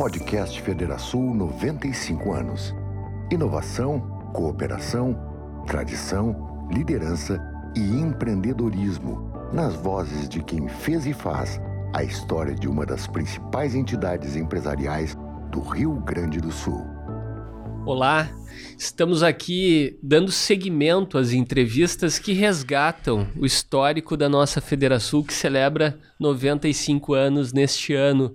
Podcast 0.00 0.62
Federação 0.62 1.34
95 1.34 2.32
anos. 2.32 2.74
Inovação, 3.30 4.00
cooperação, 4.32 5.14
tradição, 5.66 6.66
liderança 6.72 7.38
e 7.76 7.80
empreendedorismo 7.80 9.30
nas 9.52 9.74
vozes 9.74 10.26
de 10.26 10.42
quem 10.42 10.66
fez 10.70 11.04
e 11.04 11.12
faz 11.12 11.60
a 11.92 12.02
história 12.02 12.54
de 12.54 12.66
uma 12.66 12.86
das 12.86 13.06
principais 13.06 13.74
entidades 13.74 14.36
empresariais 14.36 15.14
do 15.52 15.60
Rio 15.60 16.00
Grande 16.00 16.40
do 16.40 16.50
Sul. 16.50 16.82
Olá, 17.84 18.30
estamos 18.78 19.22
aqui 19.22 19.98
dando 20.02 20.32
seguimento 20.32 21.18
às 21.18 21.32
entrevistas 21.32 22.18
que 22.18 22.32
resgatam 22.32 23.28
o 23.36 23.44
histórico 23.44 24.16
da 24.16 24.30
nossa 24.30 24.62
Federação 24.62 25.22
que 25.22 25.34
celebra 25.34 25.98
95 26.18 27.12
anos 27.12 27.52
neste 27.52 27.92
ano. 27.92 28.34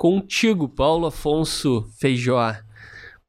Contigo, 0.00 0.66
Paulo 0.66 1.08
Afonso 1.08 1.86
Feijó. 1.98 2.54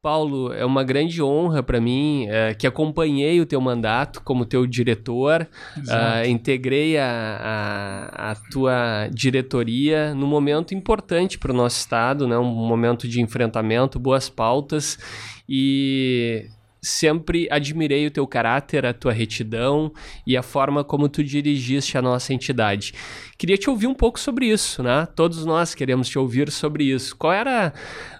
Paulo, 0.00 0.54
é 0.54 0.64
uma 0.64 0.82
grande 0.82 1.22
honra 1.22 1.62
para 1.62 1.78
mim 1.78 2.26
é, 2.30 2.54
que 2.54 2.66
acompanhei 2.66 3.42
o 3.42 3.44
teu 3.44 3.60
mandato 3.60 4.22
como 4.22 4.46
teu 4.46 4.66
diretor, 4.66 5.46
uh, 5.76 6.26
integrei 6.26 6.96
a, 6.96 8.08
a, 8.16 8.30
a, 8.30 8.34
tua 8.50 9.06
diretoria 9.12 10.14
num 10.14 10.26
momento 10.26 10.74
importante 10.74 11.38
para 11.38 11.52
o 11.52 11.54
nosso 11.54 11.78
estado, 11.78 12.26
né? 12.26 12.38
um 12.38 12.66
momento 12.66 13.06
de 13.06 13.20
enfrentamento, 13.20 13.98
boas 13.98 14.30
pautas 14.30 14.98
e 15.46 16.46
sempre 16.82 17.46
admirei 17.48 18.06
o 18.06 18.10
teu 18.10 18.26
caráter, 18.26 18.84
a 18.84 18.92
tua 18.92 19.12
retidão 19.12 19.92
e 20.26 20.36
a 20.36 20.42
forma 20.42 20.82
como 20.82 21.08
tu 21.08 21.22
dirigiste 21.22 21.96
a 21.96 22.02
nossa 22.02 22.34
entidade. 22.34 22.92
Queria 23.38 23.56
te 23.56 23.70
ouvir 23.70 23.86
um 23.86 23.94
pouco 23.94 24.18
sobre 24.18 24.46
isso, 24.46 24.82
né? 24.82 25.06
Todos 25.14 25.46
nós 25.46 25.74
queremos 25.74 26.08
te 26.08 26.18
ouvir 26.18 26.50
sobre 26.50 26.84
isso. 26.84 27.16
Qual 27.16 27.32
era 27.32 27.72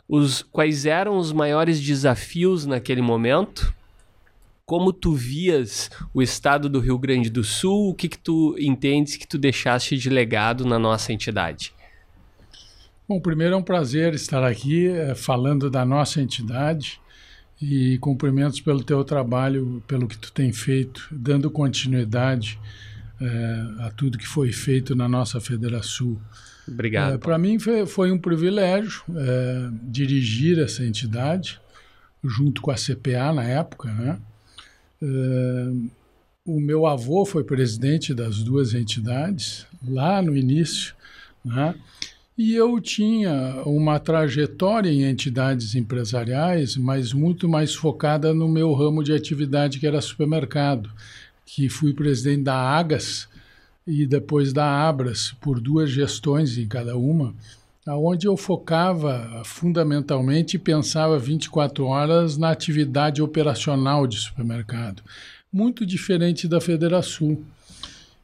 os, 0.09 0.43
quais 0.43 0.87
eram 0.87 1.19
os 1.19 1.33
maiores 1.33 1.81
desafios 1.81 2.65
naquele 2.65 3.03
momento? 3.03 3.75
Como 4.65 4.93
tu 4.93 5.13
vias 5.13 5.91
o 6.15 6.23
estado 6.23 6.69
do 6.69 6.79
Rio 6.79 6.97
Grande 6.97 7.29
do 7.29 7.43
Sul? 7.43 7.91
O 7.91 7.95
que, 7.95 8.09
que 8.09 8.19
tu 8.19 8.55
entendes 8.59 9.17
que 9.17 9.27
tu 9.27 9.37
deixaste 9.37 9.99
de 9.99 10.09
legado 10.09 10.65
na 10.65 10.79
nossa 10.79 11.13
entidade? 11.13 11.75
Bom, 13.09 13.21
primeiro 13.21 13.55
é 13.55 13.57
um 13.57 13.63
prazer 13.63 14.15
estar 14.15 14.45
aqui 14.45 14.87
é, 14.87 15.17
falando 15.17 15.69
da 15.69 15.85
nossa 15.85 16.23
entidade 16.23 17.02
e 17.63 17.97
cumprimentos 17.99 18.61
pelo 18.61 18.83
teu 18.83 19.05
trabalho, 19.05 19.81
pelo 19.87 20.09
que 20.09 20.19
tu 20.19 20.33
tem 20.33 20.53
feito, 20.53 21.07
dando 21.13 21.49
continuidade 21.49 22.59
é, 23.21 23.85
a 23.87 23.91
tudo 23.91 24.19
que 24.19 24.27
foi 24.27 24.51
feito 24.51 24.97
na 24.97 25.09
nossa 25.09 25.41
Federação. 25.41 26.21
Obrigado. 26.67 27.15
É, 27.15 27.19
Para 27.19 27.39
mim 27.39 27.61
foi, 27.61 27.87
foi, 27.87 28.11
um 28.11 28.19
privilégio 28.19 29.05
é, 29.15 29.69
dirigir 29.85 30.59
essa 30.59 30.85
entidade, 30.85 31.61
junto 32.25 32.61
com 32.61 32.73
a 32.73 32.75
CPA 32.75 33.33
na 33.33 33.45
época. 33.45 33.93
Né? 33.93 34.19
o 36.45 36.61
meu 36.61 36.87
avô 36.87 37.25
foi 37.25 37.43
presidente 37.43 38.15
das 38.15 38.41
duas 38.41 38.73
entidades, 38.73 39.67
lá 39.85 40.23
no 40.23 40.37
início. 40.37 40.95
Né? 41.45 41.75
E 42.37 42.55
eu 42.55 42.81
tinha 42.81 43.63
uma 43.67 44.01
trajetória 44.01 44.91
em 44.91 45.05
entidades 45.05 45.75
empresariais, 45.75 46.77
mas 46.77 47.13
muito 47.13 47.47
mais 47.47 47.75
focada 47.75 48.33
no 48.33 48.49
meu 48.49 48.73
ramo 48.73 49.05
de 49.05 49.13
atividade, 49.13 49.79
que 49.79 49.87
era 49.87 50.01
supermercado, 50.01 50.91
que 51.45 51.69
fui 51.69 51.93
presidente 51.93 52.45
da 52.45 52.55
Agas 52.55 53.29
e 53.87 54.07
depois 54.07 54.51
da 54.53 54.65
Abras, 54.65 55.35
por 55.43 55.61
duas 55.61 55.91
gestões 55.91 56.57
em 56.57 56.67
cada 56.67 56.97
uma, 56.97 57.35
aonde 57.87 58.27
eu 58.27 58.37
focava 58.37 59.43
fundamentalmente 59.45 60.57
e 60.57 60.59
pensava 60.59 61.19
24 61.19 61.85
horas 61.85 62.39
na 62.39 62.51
atividade 62.51 63.21
operacional 63.21 64.07
de 64.07 64.17
supermercado, 64.17 65.03
muito 65.53 65.85
diferente 65.85 66.49
da 66.49 66.63
Federação. 66.63 67.39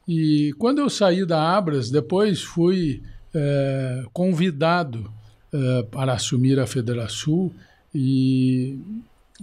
E 0.07 0.51
quando 0.57 0.79
eu 0.79 0.89
saí 0.89 1.23
da 1.25 1.55
Abras, 1.55 1.91
depois 1.91 2.41
fui 2.41 3.03
é, 3.33 4.03
convidado 4.11 5.11
é, 5.51 5.83
para 5.83 6.13
assumir 6.13 6.59
a 6.59 6.67
Federação 6.67 7.51
e 7.93 8.79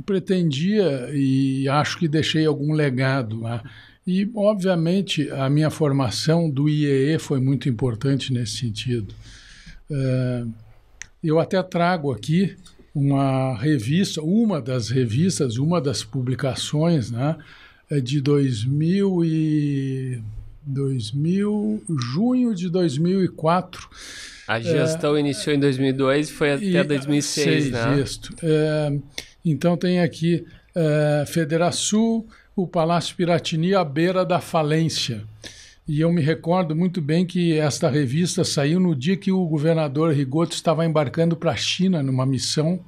pretendia 0.05 1.11
e 1.13 1.69
acho 1.69 1.99
que 1.99 2.07
deixei 2.07 2.47
algum 2.47 2.73
legado 2.73 3.41
lá. 3.41 3.63
E, 4.07 4.31
obviamente, 4.37 5.29
a 5.31 5.51
minha 5.51 5.71
formação 5.71 6.49
do 6.49 6.69
IEE 6.69 7.19
foi 7.19 7.41
muito 7.41 7.69
importante 7.69 8.33
nesse 8.33 8.59
sentido. 8.59 9.15
É, 9.91 10.45
eu 11.25 11.41
até 11.41 11.61
trago 11.63 12.13
aqui 12.13 12.57
uma 12.95 13.57
revista, 13.59 14.23
uma 14.23 14.61
das 14.61 14.91
revistas, 14.91 15.59
uma 15.59 15.81
das 15.81 16.05
publicações, 16.05 17.11
né, 17.11 17.37
é 17.91 18.01
de 18.01 18.21
2000 18.21 19.25
e 19.25 20.23
2000, 20.67 21.83
junho 22.13 22.55
de 22.55 22.69
2004. 22.69 23.89
A 24.49 24.61
gestão 24.61 25.17
é, 25.17 25.21
iniciou 25.21 25.55
em 25.55 25.61
2002 25.61 26.29
e 26.29 26.33
foi 26.33 26.53
até 26.53 26.65
e, 26.65 26.85
2006, 26.85 27.45
seis, 27.45 27.71
né? 27.71 28.01
Isto. 28.01 28.35
É, 28.43 28.99
então 29.45 29.77
tem 29.77 30.01
aqui 30.01 30.45
é, 30.75 31.25
Federação, 31.27 32.25
o 32.55 32.67
Palácio 32.67 33.15
Piratini 33.17 33.75
à 33.75 33.85
beira 33.85 34.25
da 34.25 34.41
falência. 34.41 35.25
E 35.89 36.01
eu 36.01 36.13
me 36.13 36.21
recordo 36.21 36.75
muito 36.75 37.01
bem 37.01 37.25
que 37.25 37.57
esta 37.57 37.89
revista 37.89 38.43
saiu 38.43 38.81
no 38.81 38.95
dia 38.95 39.17
que 39.17 39.31
o 39.31 39.47
governador 39.47 40.13
Rigoto 40.13 40.55
estava 40.55 40.85
embarcando 40.85 41.37
para 41.37 41.53
a 41.53 41.57
China 41.57 42.03
numa 42.03 42.27
missão 42.27 42.81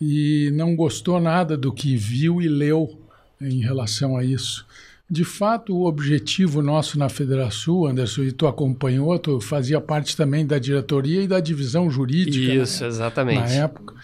e 0.00 0.50
não 0.52 0.74
gostou 0.74 1.20
nada 1.20 1.56
do 1.56 1.72
que 1.72 1.96
viu 1.96 2.42
e 2.42 2.48
leu 2.48 2.98
em 3.40 3.60
relação 3.60 4.16
a 4.16 4.24
isso. 4.24 4.66
De 5.12 5.24
fato, 5.24 5.76
o 5.76 5.84
objetivo 5.84 6.62
nosso 6.62 6.98
na 6.98 7.06
Federação, 7.06 7.84
Anderson, 7.84 8.22
e 8.22 8.32
tu 8.32 8.46
acompanhou, 8.46 9.18
tu 9.18 9.42
fazia 9.42 9.78
parte 9.78 10.16
também 10.16 10.46
da 10.46 10.58
diretoria 10.58 11.20
e 11.20 11.28
da 11.28 11.38
divisão 11.38 11.90
jurídica. 11.90 12.54
Isso, 12.54 12.82
né? 12.82 12.88
exatamente. 12.88 13.40
Na 13.40 13.46
época. 13.46 13.94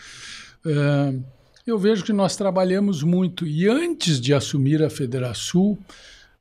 Uh, 0.66 1.24
eu 1.66 1.78
vejo 1.78 2.04
que 2.04 2.12
nós 2.12 2.36
trabalhamos 2.36 3.02
muito. 3.02 3.46
E 3.46 3.66
antes 3.66 4.20
de 4.20 4.34
assumir 4.34 4.82
a 4.82 4.90
Federação, 4.90 5.78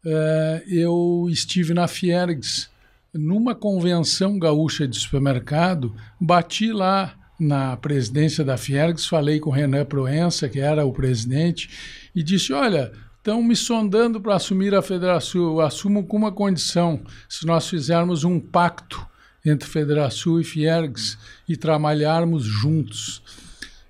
uh, 0.06 0.62
eu 0.68 1.28
estive 1.30 1.74
na 1.74 1.88
Fiergs, 1.88 2.68
numa 3.14 3.56
convenção 3.56 4.38
gaúcha 4.38 4.86
de 4.86 4.98
supermercado, 4.98 5.96
bati 6.20 6.74
lá 6.74 7.16
na 7.40 7.78
presidência 7.78 8.44
da 8.44 8.58
Fiergs, 8.58 9.06
falei 9.06 9.40
com 9.40 9.50
o 9.50 9.54
Renan 9.54 9.86
Proença, 9.86 10.50
que 10.50 10.60
era 10.60 10.86
o 10.86 10.92
presidente, 10.92 11.70
e 12.14 12.22
disse: 12.22 12.52
Olha, 12.52 12.92
estão 13.28 13.44
me 13.44 13.58
sondando 13.58 14.22
para 14.22 14.36
assumir 14.36 14.74
a 14.74 14.82
federação. 14.82 15.60
Assumo 15.60 16.06
com 16.06 16.16
uma 16.16 16.32
condição: 16.32 17.02
se 17.28 17.46
nós 17.46 17.68
fizermos 17.68 18.24
um 18.24 18.40
pacto 18.40 19.06
entre 19.46 19.68
Federação 19.68 20.40
e 20.40 20.46
Fiergs 20.46 21.18
e 21.48 21.58
trabalharmos 21.58 22.46
juntos. 22.46 23.22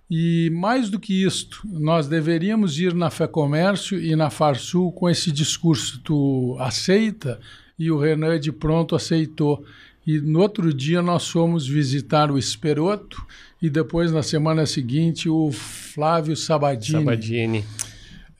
E 0.09 0.49
mais 0.51 0.89
do 0.89 0.99
que 0.99 1.23
isto, 1.23 1.61
nós 1.65 2.07
deveríamos 2.07 2.79
ir 2.79 2.95
na 2.95 3.11
Fé 3.11 3.27
Comércio 3.27 3.99
e 3.99 4.15
na 4.15 4.31
Farsul 4.31 4.91
com 4.91 5.07
esse 5.07 5.31
discurso: 5.31 5.99
tu 6.03 6.57
aceita? 6.59 7.39
E 7.77 7.91
o 7.91 7.99
Renan 7.99 8.39
de 8.39 8.51
pronto 8.51 8.95
aceitou. 8.95 9.63
E 10.05 10.19
no 10.19 10.39
outro 10.39 10.73
dia 10.73 10.99
nós 11.03 11.29
fomos 11.29 11.67
visitar 11.67 12.31
o 12.31 12.39
Esperoto 12.39 13.23
e 13.61 13.69
depois 13.69 14.11
na 14.11 14.23
semana 14.23 14.65
seguinte 14.65 15.29
o 15.29 15.51
Flávio 15.51 16.35
Sabadini. 16.35 17.03
Sabadini. 17.03 17.65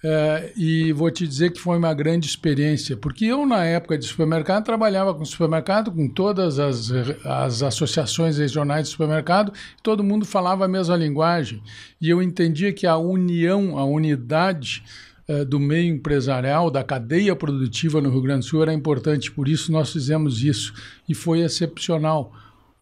É, 0.04 0.52
e 0.56 0.94
vou 0.94 1.10
te 1.10 1.28
dizer 1.28 1.52
que 1.52 1.60
foi 1.60 1.76
uma 1.78 1.94
grande 1.94 2.28
experiência, 2.28 2.96
porque 2.96 3.26
eu, 3.26 3.48
na 3.48 3.66
época 3.66 3.98
de 3.98 4.06
supermercado, 4.06 4.64
trabalhava 4.64 5.14
com 5.14 5.26
supermercado, 5.26 5.92
com 5.92 6.08
todas 6.08 6.60
as, 6.60 6.92
as 7.26 7.64
associações 7.64 8.38
regionais 8.38 8.86
de 8.86 8.92
supermercado, 8.92 9.52
todo 9.82 10.04
mundo 10.04 10.24
falava 10.24 10.66
a 10.66 10.68
mesma 10.68 10.96
linguagem. 10.96 11.64
E 12.00 12.10
eu 12.10 12.22
entendia 12.22 12.72
que 12.72 12.86
a 12.86 12.96
união, 12.96 13.76
a 13.78 13.86
unidade 13.86 14.84
é, 15.28 15.44
do 15.44 15.60
meio 15.60 15.94
empresarial, 15.96 16.70
da 16.70 16.84
cadeia 16.84 17.36
produtiva 17.36 18.00
no 18.00 18.12
Rio 18.12 18.22
Grande 18.22 18.42
do 18.42 18.50
Sul 18.50 18.62
era 18.62 18.74
importante, 18.74 19.32
por 19.32 19.48
isso 19.48 19.72
nós 19.72 19.92
fizemos 19.92 20.44
isso, 20.44 20.74
e 21.10 21.16
foi 21.16 21.42
excepcional 21.42 22.32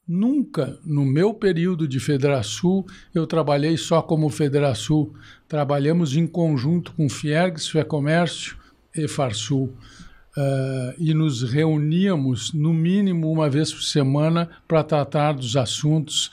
Nunca 0.08 0.78
no 0.86 1.04
meu 1.04 1.34
período 1.34 1.88
de 1.88 2.00
Federação 2.00 2.86
eu 3.14 3.26
trabalhei 3.26 3.76
só 3.76 4.02
como 4.02 4.30
Federação. 4.30 5.12
Trabalhamos 5.48 6.16
em 6.16 6.28
conjunto 6.28 6.94
com 6.94 7.10
Fiergs, 7.10 7.72
Comércio 7.88 8.56
e 8.96 9.08
Farsul. 9.08 9.74
Uh, 10.38 10.94
e 10.98 11.14
nos 11.14 11.44
reuníamos 11.44 12.54
no 12.54 12.74
mínimo 12.74 13.32
uma 13.32 13.50
vez 13.50 13.72
por 13.72 13.82
semana 13.82 14.50
para 14.68 14.84
tratar 14.84 15.32
dos 15.32 15.56
assuntos 15.56 16.30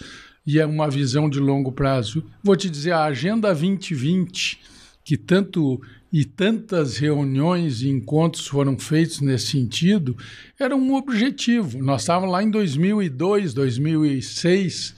e 0.47 0.59
é 0.59 0.67
uma 0.67 0.91
visão 0.91 1.31
de 1.31 1.39
longo 1.39 1.73
prazo. 1.73 2.25
Vou 2.43 2.57
te 2.57 2.69
dizer, 2.69 2.93
a 2.93 3.05
Agenda 3.05 3.55
2020, 3.55 4.61
que 5.05 5.17
tanto 5.17 5.81
e 6.13 6.25
tantas 6.27 6.99
reuniões 6.99 7.81
e 7.81 7.89
encontros 7.89 8.47
foram 8.47 8.79
feitos 8.79 9.21
nesse 9.21 9.47
sentido, 9.47 10.15
era 10.61 10.77
um 10.77 10.95
objetivo. 10.95 11.83
Nós 11.83 12.03
estávamos 12.03 12.33
lá 12.33 12.43
em 12.43 12.51
2002, 12.51 13.55
2006, 13.55 14.95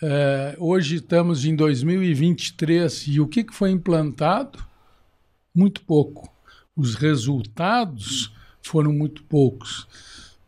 É, 0.00 0.54
hoje 0.60 0.96
estamos 0.96 1.44
em 1.44 1.56
2023 1.56 3.08
e 3.08 3.20
o 3.20 3.26
que, 3.26 3.42
que 3.42 3.52
foi 3.52 3.72
implantado? 3.72 4.64
Muito 5.52 5.80
pouco. 5.80 6.32
Os 6.76 6.94
resultados 6.94 8.32
foram 8.62 8.92
muito 8.92 9.24
poucos. 9.24 9.88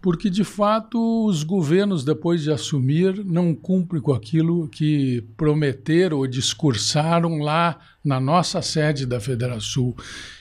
Porque, 0.00 0.31
de 0.31 0.44
fato, 0.44 1.26
os 1.26 1.43
governos, 1.43 2.05
depois 2.05 2.43
de 2.43 2.50
assumir, 2.50 3.23
não 3.25 3.55
cumprem 3.55 4.00
com 4.00 4.14
aquilo 4.14 4.67
que 4.69 5.23
prometeram 5.37 6.19
ou 6.19 6.26
discursaram 6.26 7.38
lá 7.38 7.79
na 8.02 8.19
nossa 8.19 8.62
sede 8.62 9.05
da 9.05 9.20
Federação. 9.20 9.94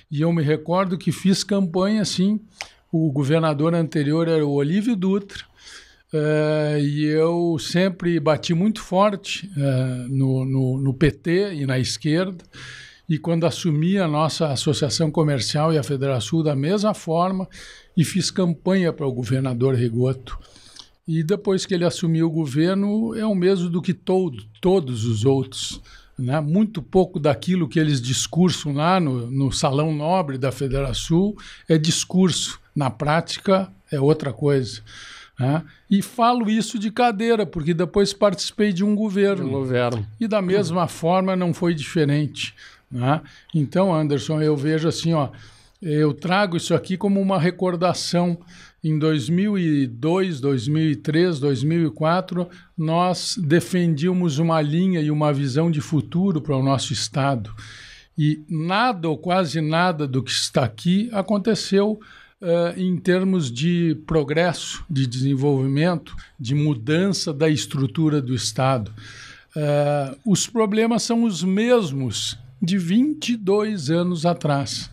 E 0.09 0.21
eu 0.21 0.31
me 0.31 0.41
recordo 0.41 0.97
que 0.97 1.11
fiz 1.11 1.43
campanha 1.43 2.01
assim. 2.01 2.39
O 2.91 3.11
governador 3.11 3.75
anterior 3.75 4.27
era 4.27 4.45
o 4.45 4.53
Olívio 4.53 4.95
Dutra, 4.95 5.43
Uh, 6.11 6.79
e 6.79 7.05
eu 7.05 7.57
sempre 7.59 8.19
bati 8.19 8.51
muito 8.55 8.81
forte 8.81 9.47
uh, 9.55 10.09
no, 10.09 10.43
no, 10.43 10.81
no, 10.81 10.91
PT 10.91 11.53
e 11.53 11.67
na 11.67 11.77
esquerda. 11.77 12.43
E 13.09 13.17
quando 13.17 13.47
assumi 13.47 13.97
a 13.97 14.07
nossa 14.07 14.49
associação 14.49 15.09
comercial 15.09 15.73
e 15.73 15.77
a 15.79 15.83
Federação 15.83 16.43
da 16.43 16.55
mesma 16.55 16.93
forma, 16.93 17.49
e 17.97 18.05
fiz 18.05 18.29
campanha 18.29 18.93
para 18.93 19.07
o 19.07 19.11
governador 19.11 19.73
Rigoto. 19.73 20.37
E 21.07 21.23
depois 21.23 21.65
que 21.65 21.73
ele 21.73 21.83
assumiu 21.83 22.27
o 22.27 22.31
governo, 22.31 23.15
é 23.15 23.25
o 23.25 23.33
mesmo 23.33 23.67
do 23.67 23.81
que 23.81 23.95
todo, 23.95 24.43
todos 24.61 25.05
os 25.05 25.25
outros. 25.25 25.81
Né? 26.15 26.39
Muito 26.39 26.83
pouco 26.83 27.19
daquilo 27.19 27.67
que 27.67 27.79
eles 27.79 27.99
discursam 27.99 28.73
lá 28.73 28.99
no, 28.99 29.31
no 29.31 29.51
Salão 29.51 29.91
Nobre 29.91 30.37
da 30.37 30.51
Federação 30.51 31.33
é 31.67 31.79
discurso. 31.79 32.59
Na 32.75 32.91
prática, 32.91 33.71
é 33.91 33.99
outra 33.99 34.31
coisa. 34.31 34.81
Né? 35.39 35.63
E 35.89 36.01
falo 36.01 36.49
isso 36.49 36.77
de 36.77 36.91
cadeira, 36.91 37.45
porque 37.45 37.73
depois 37.73 38.13
participei 38.13 38.71
de 38.71 38.83
um 38.83 38.93
governo. 38.93 39.43
De 39.45 39.49
um 39.49 39.53
governo. 39.53 40.05
E 40.19 40.27
da 40.27 40.41
mesma 40.41 40.87
forma 40.87 41.35
não 41.35 41.53
foi 41.53 41.73
diferente. 41.73 42.53
Né? 42.91 43.21
Então, 43.53 43.93
Anderson, 43.93 44.41
eu 44.41 44.55
vejo 44.55 44.87
assim, 44.87 45.13
ó, 45.13 45.29
eu 45.81 46.13
trago 46.13 46.57
isso 46.57 46.73
aqui 46.73 46.97
como 46.97 47.21
uma 47.21 47.39
recordação. 47.39 48.37
Em 48.83 48.97
2002, 48.97 50.39
2003, 50.39 51.39
2004, 51.39 52.47
nós 52.77 53.35
defendíamos 53.37 54.39
uma 54.39 54.61
linha 54.61 55.01
e 55.01 55.11
uma 55.11 55.33
visão 55.33 55.69
de 55.69 55.81
futuro 55.81 56.41
para 56.41 56.55
o 56.55 56.63
nosso 56.63 56.93
Estado. 56.93 57.53
E 58.17 58.43
nada 58.49 59.07
ou 59.07 59.17
quase 59.17 59.61
nada 59.61 60.07
do 60.07 60.21
que 60.21 60.31
está 60.31 60.65
aqui 60.65 61.09
aconteceu 61.13 61.99
uh, 62.41 62.77
em 62.77 62.97
termos 62.97 63.51
de 63.51 63.95
progresso, 64.05 64.83
de 64.89 65.07
desenvolvimento, 65.07 66.15
de 66.37 66.55
mudança 66.55 67.33
da 67.33 67.49
estrutura 67.49 68.21
do 68.21 68.33
Estado. 68.33 68.93
Uh, 69.55 70.19
os 70.25 70.47
problemas 70.47 71.03
são 71.03 71.23
os 71.23 71.43
mesmos 71.43 72.37
de 72.61 72.77
22 72.77 73.89
anos 73.89 74.25
atrás. 74.25 74.89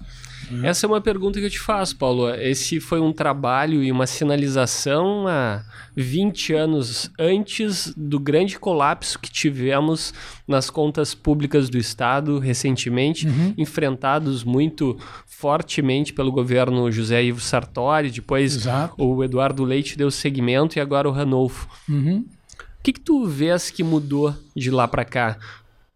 Essa 0.63 0.87
é 0.87 0.89
uma 0.89 1.01
pergunta 1.01 1.41
que 1.41 1.47
eu 1.47 1.51
te 1.51 1.59
faço, 1.59 1.97
Paulo. 1.97 2.31
Esse 2.31 2.79
foi 2.79 3.01
um 3.01 3.13
trabalho 3.13 3.83
e 3.83 3.91
uma 3.91 4.07
sinalização 4.07 5.27
há 5.27 5.65
20 5.97 6.55
anos 6.55 7.11
antes 7.19 7.93
do 7.97 8.21
grande 8.21 8.59
colapso 8.59 9.19
que 9.19 9.31
tivemos 9.31 10.15
nas 10.47 10.71
contas 10.71 11.15
públicas 11.15 11.69
do 11.69 11.79
Estado 11.79 12.39
recentemente, 12.39 13.27
uhum. 13.27 13.55
enfrentados 13.59 14.45
muito 14.45 14.97
fortemente 15.27 16.13
pelo 16.13 16.31
governo 16.31 16.91
José 16.93 17.25
Ivo 17.25 17.41
Sartori, 17.41 18.11
depois 18.11 18.55
Exato. 18.55 18.95
o 19.03 19.25
Eduardo 19.25 19.65
Leite 19.65 19.99
deu 19.99 20.11
seguimento 20.11 20.79
e 20.79 20.81
agora 20.81 21.09
o 21.09 21.13
Ranolfo. 21.13 21.69
Uhum. 21.89 22.25
O 22.79 22.83
que, 22.87 22.93
que 22.93 23.01
tu 23.01 23.27
vês 23.27 23.69
que 23.69 23.83
mudou 23.83 24.33
de 24.55 24.71
lá 24.71 24.87
para 24.87 25.05
cá? 25.05 25.39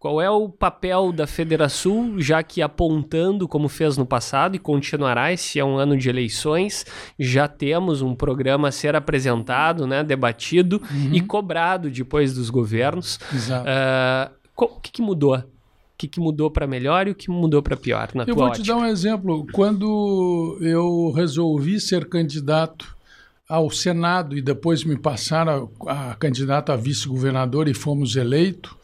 Qual 0.01 0.19
é 0.19 0.27
o 0.31 0.49
papel 0.49 1.11
da 1.11 1.27
Federação, 1.27 2.19
já 2.19 2.41
que 2.41 2.59
apontando 2.59 3.47
como 3.47 3.69
fez 3.69 3.97
no 3.97 4.05
passado 4.05 4.55
e 4.55 4.59
continuará, 4.59 5.31
esse 5.31 5.59
é 5.59 5.63
um 5.63 5.77
ano 5.77 5.95
de 5.95 6.09
eleições, 6.09 6.87
já 7.19 7.47
temos 7.47 8.01
um 8.01 8.15
programa 8.15 8.69
a 8.69 8.71
ser 8.71 8.95
apresentado, 8.95 9.85
né, 9.85 10.03
debatido 10.03 10.81
uhum. 10.91 11.13
e 11.13 11.21
cobrado 11.21 11.87
depois 11.87 12.33
dos 12.33 12.49
governos. 12.49 13.19
Exato. 13.31 13.67
Uh, 13.69 14.65
o 14.65 14.79
que, 14.79 14.91
que 14.91 15.03
mudou? 15.03 15.35
O 15.35 15.43
que, 15.95 16.07
que 16.07 16.19
mudou 16.19 16.49
para 16.49 16.65
melhor 16.65 17.07
e 17.07 17.11
o 17.11 17.15
que 17.15 17.29
mudou 17.29 17.61
para 17.61 17.77
pior 17.77 18.09
na 18.15 18.23
eu 18.23 18.33
vou 18.33 18.45
ótica? 18.45 18.63
te 18.63 18.67
dar 18.69 18.77
um 18.77 18.85
exemplo. 18.87 19.45
Quando 19.53 20.57
eu 20.61 21.11
resolvi 21.11 21.79
ser 21.79 22.09
candidato 22.09 22.97
ao 23.47 23.69
Senado 23.69 24.35
e 24.35 24.41
depois 24.41 24.83
me 24.83 24.97
passaram 24.97 25.69
a, 25.85 26.09
a 26.09 26.15
candidato 26.15 26.71
a 26.71 26.75
vice-governador 26.75 27.67
e 27.67 27.75
fomos 27.75 28.15
eleitos, 28.15 28.75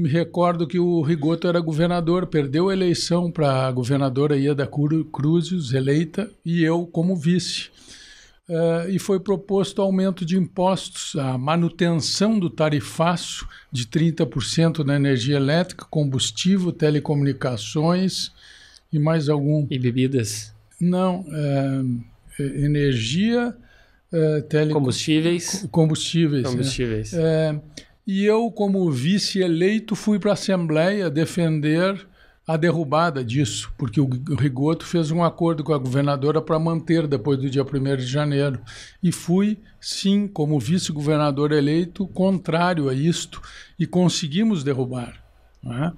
me 0.00 0.08
recordo 0.08 0.66
que 0.66 0.78
o 0.78 1.02
Rigoto 1.02 1.46
era 1.46 1.60
governador, 1.60 2.26
perdeu 2.26 2.70
a 2.70 2.72
eleição 2.72 3.30
para 3.30 3.66
a 3.66 3.72
governadora 3.72 4.34
Ieda 4.34 4.66
Cruzes, 4.66 5.74
eleita, 5.74 6.30
e 6.42 6.64
eu 6.64 6.86
como 6.86 7.14
vice. 7.14 7.68
Uh, 8.48 8.88
e 8.88 8.98
foi 8.98 9.20
proposto 9.20 9.82
aumento 9.82 10.24
de 10.24 10.38
impostos, 10.38 11.14
a 11.16 11.36
manutenção 11.36 12.38
do 12.38 12.48
tarifaço 12.48 13.46
de 13.70 13.86
30% 13.86 14.78
na 14.84 14.96
energia 14.96 15.36
elétrica, 15.36 15.86
combustível, 15.88 16.72
telecomunicações 16.72 18.32
e 18.90 18.98
mais 18.98 19.28
algum. 19.28 19.66
E 19.70 19.78
bebidas? 19.78 20.52
Não, 20.80 21.20
uh, 21.20 22.04
energia, 22.40 23.54
uh. 24.12 24.72
Combustíveis. 25.70 26.46
Combustíveis. 26.48 27.12
Né? 27.12 27.60
E 28.12 28.24
eu, 28.24 28.50
como 28.50 28.90
vice-eleito, 28.90 29.94
fui 29.94 30.18
para 30.18 30.30
a 30.30 30.34
Assembleia 30.34 31.08
defender 31.08 32.08
a 32.44 32.56
derrubada 32.56 33.24
disso, 33.24 33.72
porque 33.78 34.00
o 34.00 34.08
Rigoto 34.36 34.84
fez 34.84 35.12
um 35.12 35.22
acordo 35.22 35.62
com 35.62 35.72
a 35.72 35.78
governadora 35.78 36.42
para 36.42 36.58
manter 36.58 37.06
depois 37.06 37.38
do 37.38 37.48
dia 37.48 37.62
1 37.62 37.96
de 37.98 38.06
janeiro. 38.06 38.60
E 39.00 39.12
fui, 39.12 39.58
sim, 39.80 40.26
como 40.26 40.58
vice-governador 40.58 41.52
eleito, 41.52 42.04
contrário 42.08 42.88
a 42.88 42.94
isto 42.94 43.40
e 43.78 43.86
conseguimos 43.86 44.64
derrubar. 44.64 45.22
É? 45.64 45.92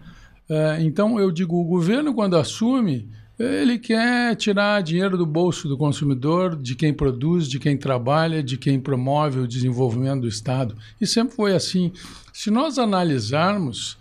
É, 0.55 0.82
então, 0.82 1.19
eu 1.19 1.31
digo: 1.31 1.59
o 1.59 1.64
governo, 1.64 2.12
quando 2.12 2.37
assume, 2.37 3.09
ele 3.38 3.79
quer 3.79 4.37
tirar 4.37 4.82
dinheiro 4.82 5.17
do 5.17 5.26
bolso 5.26 5.69
do 5.69 5.76
consumidor, 5.76 6.55
de 6.55 6.75
quem 6.75 6.93
produz, 6.93 7.49
de 7.49 7.58
quem 7.58 7.76
trabalha, 7.76 8.43
de 8.43 8.56
quem 8.56 8.79
promove 8.79 9.40
o 9.40 9.49
desenvolvimento 9.49 10.23
do 10.23 10.29
Estado. 10.29 10.76
E 11.00 11.06
sempre 11.06 11.34
foi 11.34 11.55
assim. 11.55 11.93
Se 12.32 12.50
nós 12.50 12.79
analisarmos, 12.79 13.97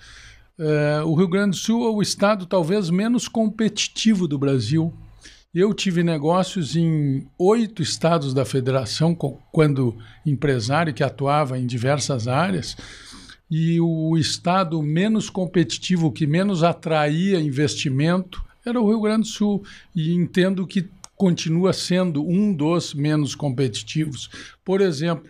eh, 0.59 1.01
o 1.05 1.15
Rio 1.15 1.27
Grande 1.27 1.51
do 1.51 1.55
Sul 1.55 1.87
é 1.87 1.89
o 1.89 2.01
estado 2.01 2.45
talvez 2.45 2.89
menos 2.89 3.27
competitivo 3.27 4.27
do 4.27 4.37
Brasil. 4.37 4.93
Eu 5.53 5.73
tive 5.73 6.03
negócios 6.03 6.75
em 6.75 7.27
oito 7.37 7.81
estados 7.81 8.33
da 8.33 8.45
federação, 8.45 9.15
quando 9.51 9.97
empresário 10.25 10.93
que 10.93 11.03
atuava 11.03 11.57
em 11.57 11.65
diversas 11.65 12.27
áreas, 12.27 12.77
e 13.49 13.81
o 13.81 14.17
estado 14.17 14.81
menos 14.81 15.29
competitivo, 15.29 16.11
que 16.11 16.25
menos 16.25 16.63
atraía 16.63 17.41
investimento, 17.41 18.41
era 18.65 18.79
o 18.79 18.87
Rio 18.87 19.01
Grande 19.01 19.21
do 19.21 19.27
Sul. 19.27 19.63
E 19.95 20.13
entendo 20.13 20.65
que 20.67 20.89
continua 21.15 21.71
sendo 21.71 22.27
um 22.27 22.51
dos 22.51 22.93
menos 22.93 23.35
competitivos. 23.35 24.29
Por 24.65 24.81
exemplo, 24.81 25.29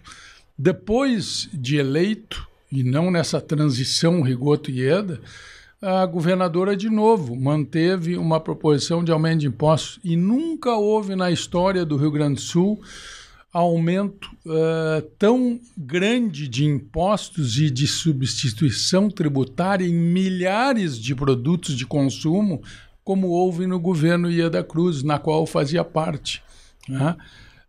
depois 0.57 1.49
de 1.51 1.77
eleito, 1.77 2.47
e 2.71 2.83
não 2.83 3.11
nessa 3.11 3.41
transição 3.41 4.21
Rigoto-Ieda, 4.21 5.19
a 5.81 6.05
governadora 6.05 6.77
de 6.77 6.89
novo 6.89 7.35
manteve 7.35 8.15
uma 8.15 8.39
proposição 8.39 9.03
de 9.03 9.11
aumento 9.11 9.41
de 9.41 9.47
impostos 9.47 9.99
e 10.03 10.15
nunca 10.15 10.75
houve 10.75 11.15
na 11.15 11.31
história 11.31 11.83
do 11.83 11.97
Rio 11.97 12.11
Grande 12.11 12.35
do 12.35 12.41
Sul 12.41 12.81
aumento 13.51 14.29
uh, 14.45 15.01
tão 15.19 15.59
grande 15.75 16.47
de 16.47 16.63
impostos 16.63 17.57
e 17.57 17.69
de 17.69 17.85
substituição 17.85 19.09
tributária 19.09 19.85
em 19.85 19.93
milhares 19.93 20.97
de 20.97 21.13
produtos 21.13 21.75
de 21.75 21.85
consumo 21.85 22.61
como 23.03 23.29
houve 23.29 23.67
no 23.67 23.79
governo 23.79 24.29
Ieda 24.29 24.63
Cruz, 24.63 25.03
na 25.03 25.17
qual 25.17 25.45
fazia 25.45 25.83
parte. 25.83 26.43
Né? 26.87 27.15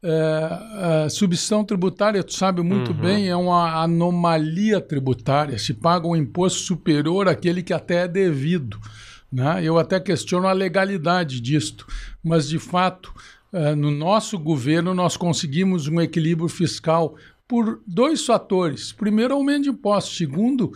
É, 0.05 1.05
a 1.05 1.09
substituição 1.09 1.65
tributária, 1.65 2.25
tu 2.25 2.35
sabe 2.35 2.61
muito 2.61 2.91
uhum. 2.91 2.99
bem, 2.99 3.29
é 3.29 3.37
uma 3.37 3.83
anomalia 3.83 4.81
tributária. 4.81 5.59
Se 5.59 5.73
paga 5.73 6.07
um 6.09 6.17
imposto 6.17 6.61
superior 6.61 7.29
àquele 7.29 7.63
que 7.63 7.73
até 7.73 8.05
é 8.05 8.09
devido. 8.09 8.79
Né? 9.31 9.65
Eu 9.65 9.79
até 9.79 10.01
questiono 10.01 10.47
a 10.47 10.53
legalidade 10.53 11.41
disto, 11.41 11.87
mas 12.23 12.49
de 12.49 12.59
fato, 12.59 13.15
é, 13.53 13.75
no 13.75 13.91
nosso 13.91 14.39
governo, 14.39 14.93
nós 14.93 15.17
conseguimos 15.17 15.87
um 15.87 16.01
equilíbrio 16.01 16.49
fiscal 16.49 17.15
por 17.47 17.81
dois 17.87 18.25
fatores. 18.27 18.93
Primeiro, 18.93 19.35
aumento 19.35 19.65
de 19.65 19.71
impostos. 19.71 20.17
Segundo, 20.17 20.73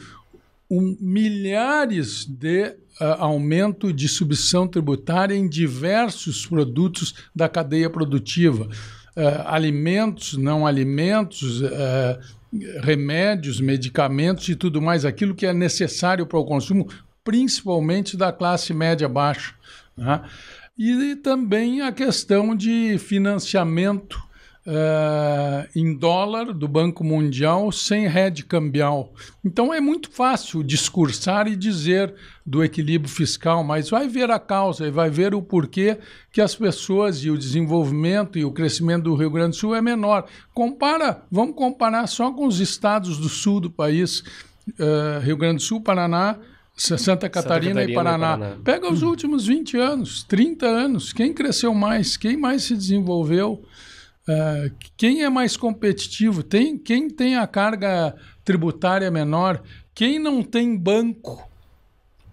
um, 0.71 0.97
milhares 1.01 2.25
de 2.27 2.77
aumento 3.19 3.93
de 3.93 4.09
substituição 4.09 4.67
tributária 4.67 5.35
em 5.35 5.49
diversos 5.49 6.47
produtos 6.47 7.15
da 7.35 7.49
cadeia 7.49 7.91
produtiva. 7.91 8.69
Uh, 9.17 9.43
alimentos, 9.47 10.37
não 10.37 10.67
alimentos, 10.67 11.63
uh, 11.63 12.19
remédios, 12.81 13.61
medicamentos 13.61 14.49
e 14.49 14.55
tudo 14.55 14.81
mais, 14.81 15.05
aquilo 15.05 15.35
que 15.35 15.47
é 15.47 15.53
necessário 15.53 16.27
para 16.27 16.39
o 16.39 16.45
consumo, 16.45 16.89
principalmente 17.25 18.17
da 18.17 18.33
classe 18.33 18.73
média 18.73 19.09
baixa. 19.09 19.55
Né? 19.97 20.23
E 20.79 21.17
também 21.17 21.81
a 21.81 21.91
questão 21.93 22.55
de 22.55 22.99
financiamento 22.99 24.26
uh, 24.67 25.69
em 25.75 25.95
dólar 25.95 26.53
do 26.53 26.67
Banco 26.67 27.05
Mundial 27.05 27.71
sem 27.71 28.09
rede 28.09 28.45
cambial. 28.45 29.13
Então 29.45 29.73
é 29.73 29.81
muito 29.81 30.11
fácil 30.11 30.63
discursar 30.63 31.47
e 31.47 31.55
dizer 31.55 32.13
do 32.45 32.63
equilíbrio 32.63 33.11
fiscal, 33.11 33.63
mas 33.63 33.89
vai 33.89 34.09
ver 34.09 34.31
a 34.31 34.39
causa 34.39 34.87
e 34.87 34.91
vai 34.91 35.09
ver 35.09 35.35
o 35.35 35.43
porquê 35.43 35.99
que 36.33 36.41
as 36.41 36.55
pessoas 36.55 37.19
e 37.25 37.31
o 37.31 37.39
desenvolvimento 37.39 38.39
e 38.39 38.45
o 38.45 38.53
crescimento 38.53 39.05
do 39.05 39.15
Rio 39.15 39.31
Grande 39.31 39.51
do 39.51 39.57
Sul 39.57 39.75
é 39.75 39.81
menor. 39.81 40.27
Compara, 40.53 41.23
vamos 41.31 41.55
comparar 41.55 42.07
só 42.07 42.33
com 42.33 42.47
os 42.47 42.61
estados 42.61 43.19
do 43.19 43.29
sul 43.29 43.61
do 43.61 43.71
país, 43.71 44.21
uh, 44.79 45.21
Rio 45.23 45.37
Grande 45.37 45.57
do 45.57 45.63
Sul, 45.63 45.81
Paraná, 45.81 46.39
Santa 46.77 46.99
Catarina, 46.99 46.99
Santa 46.99 47.29
Catarina 47.31 47.85
e, 47.85 47.95
Paraná. 47.95 48.35
e 48.35 48.39
Paraná. 48.39 48.57
Pega 48.63 48.93
os 48.93 49.03
últimos 49.03 49.47
20 49.47 49.79
anos, 49.79 50.23
30 50.25 50.67
anos. 50.67 51.13
Quem 51.13 51.33
cresceu 51.33 51.73
mais? 51.73 52.19
Quem 52.19 52.37
mais 52.37 52.65
se 52.65 52.77
desenvolveu? 52.77 53.65
Uh, 54.29 54.75
quem 54.97 55.23
é 55.23 55.31
mais 55.31 55.57
competitivo? 55.57 56.43
Tem, 56.43 56.77
quem 56.77 57.09
tem 57.09 57.37
a 57.37 57.47
carga 57.47 58.15
tributária 58.45 59.11
menor? 59.11 59.63
Quem 59.95 60.19
não 60.19 60.43
tem 60.43 60.77
banco? 60.77 61.49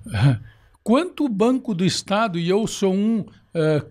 Quanto 0.83 1.25
o 1.25 1.29
Banco 1.29 1.73
do 1.73 1.85
Estado, 1.85 2.38
e 2.38 2.50
eu 2.50 2.67
sou 2.67 2.93
um 2.93 3.19
uh, 3.19 3.25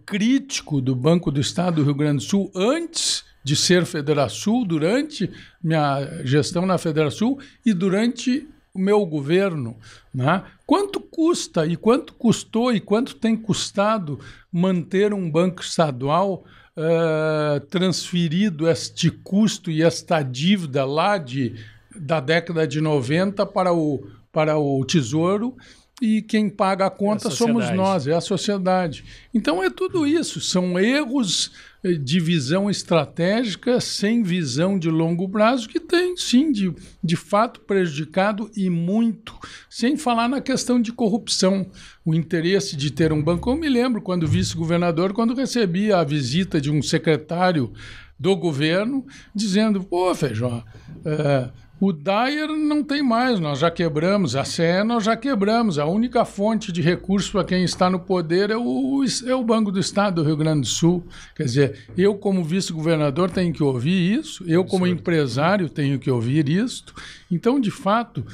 crítico 0.04 0.80
do 0.80 0.94
Banco 0.94 1.30
do 1.30 1.40
Estado 1.40 1.76
do 1.76 1.84
Rio 1.84 1.94
Grande 1.94 2.24
do 2.24 2.28
Sul, 2.28 2.52
antes 2.54 3.24
de 3.42 3.56
ser 3.56 3.86
Federação, 3.86 4.62
durante 4.62 5.30
minha 5.62 6.22
gestão 6.24 6.66
na 6.66 6.76
Federação 6.76 7.38
e 7.64 7.72
durante 7.72 8.46
o 8.74 8.78
meu 8.78 9.04
governo, 9.04 9.76
né? 10.14 10.42
quanto 10.66 10.98
custa 11.00 11.66
e 11.66 11.76
quanto 11.76 12.14
custou 12.14 12.72
e 12.72 12.80
quanto 12.80 13.14
tem 13.16 13.36
custado 13.36 14.18
manter 14.50 15.12
um 15.12 15.30
banco 15.30 15.60
estadual 15.60 16.44
uh, 16.76 17.60
transferido 17.66 18.68
este 18.68 19.10
custo 19.10 19.70
e 19.70 19.82
esta 19.82 20.22
dívida 20.22 20.84
lá 20.84 21.18
de, 21.18 21.54
da 21.94 22.20
década 22.20 22.66
de 22.66 22.80
90 22.80 23.44
para 23.46 23.72
o, 23.72 24.06
para 24.32 24.58
o 24.58 24.84
Tesouro 24.84 25.56
e 26.02 26.20
quem 26.20 26.50
paga 26.50 26.86
a 26.86 26.90
conta 26.90 27.28
é 27.28 27.30
a 27.30 27.30
somos 27.30 27.70
nós, 27.70 28.08
é 28.08 28.12
a 28.12 28.20
sociedade. 28.20 29.04
Então 29.32 29.62
é 29.62 29.70
tudo 29.70 30.04
isso, 30.04 30.40
são 30.40 30.76
erros 30.76 31.52
eh, 31.84 31.92
de 31.92 32.18
visão 32.18 32.68
estratégica 32.68 33.80
sem 33.80 34.24
visão 34.24 34.76
de 34.76 34.90
longo 34.90 35.28
prazo 35.28 35.68
que 35.68 35.78
tem 35.78 36.16
sim 36.16 36.50
de, 36.50 36.74
de 37.04 37.14
fato 37.14 37.60
prejudicado 37.60 38.50
e 38.56 38.68
muito, 38.68 39.32
sem 39.70 39.96
falar 39.96 40.26
na 40.28 40.40
questão 40.40 40.82
de 40.82 40.90
corrupção, 40.90 41.70
o 42.04 42.12
interesse 42.12 42.74
de 42.74 42.90
ter 42.90 43.12
um 43.12 43.22
banco. 43.22 43.48
Eu 43.48 43.56
me 43.56 43.68
lembro 43.68 44.02
quando 44.02 44.26
vice-governador, 44.26 45.12
quando 45.12 45.36
recebi 45.36 45.92
a 45.92 46.02
visita 46.02 46.60
de 46.60 46.68
um 46.68 46.82
secretário 46.82 47.72
do 48.18 48.34
governo 48.34 49.06
dizendo, 49.32 49.84
pô, 49.84 50.12
Feijó, 50.16 50.64
é, 51.04 51.48
o 51.84 51.92
Dyer 51.92 52.46
não 52.46 52.84
tem 52.84 53.02
mais, 53.02 53.40
nós 53.40 53.58
já 53.58 53.68
quebramos, 53.68 54.36
a 54.36 54.44
CE 54.44 54.84
nós 54.86 55.02
já 55.02 55.16
quebramos. 55.16 55.80
A 55.80 55.84
única 55.84 56.24
fonte 56.24 56.70
de 56.70 56.80
recurso 56.80 57.32
para 57.32 57.42
quem 57.42 57.64
está 57.64 57.90
no 57.90 57.98
poder 57.98 58.50
é 58.50 58.56
o, 58.56 59.02
é 59.26 59.34
o 59.34 59.42
Banco 59.42 59.72
do 59.72 59.80
Estado 59.80 60.22
do 60.22 60.28
Rio 60.28 60.36
Grande 60.36 60.60
do 60.60 60.66
Sul. 60.68 61.04
Quer 61.34 61.42
dizer, 61.42 61.78
eu, 61.98 62.14
como 62.14 62.44
vice-governador, 62.44 63.32
tenho 63.32 63.52
que 63.52 63.64
ouvir 63.64 64.16
isso, 64.16 64.44
eu, 64.46 64.64
como 64.64 64.86
empresário, 64.86 65.68
tenho 65.68 65.98
que 65.98 66.08
ouvir 66.08 66.48
isso. 66.48 66.84
Então, 67.28 67.58
de 67.58 67.72
fato, 67.72 68.24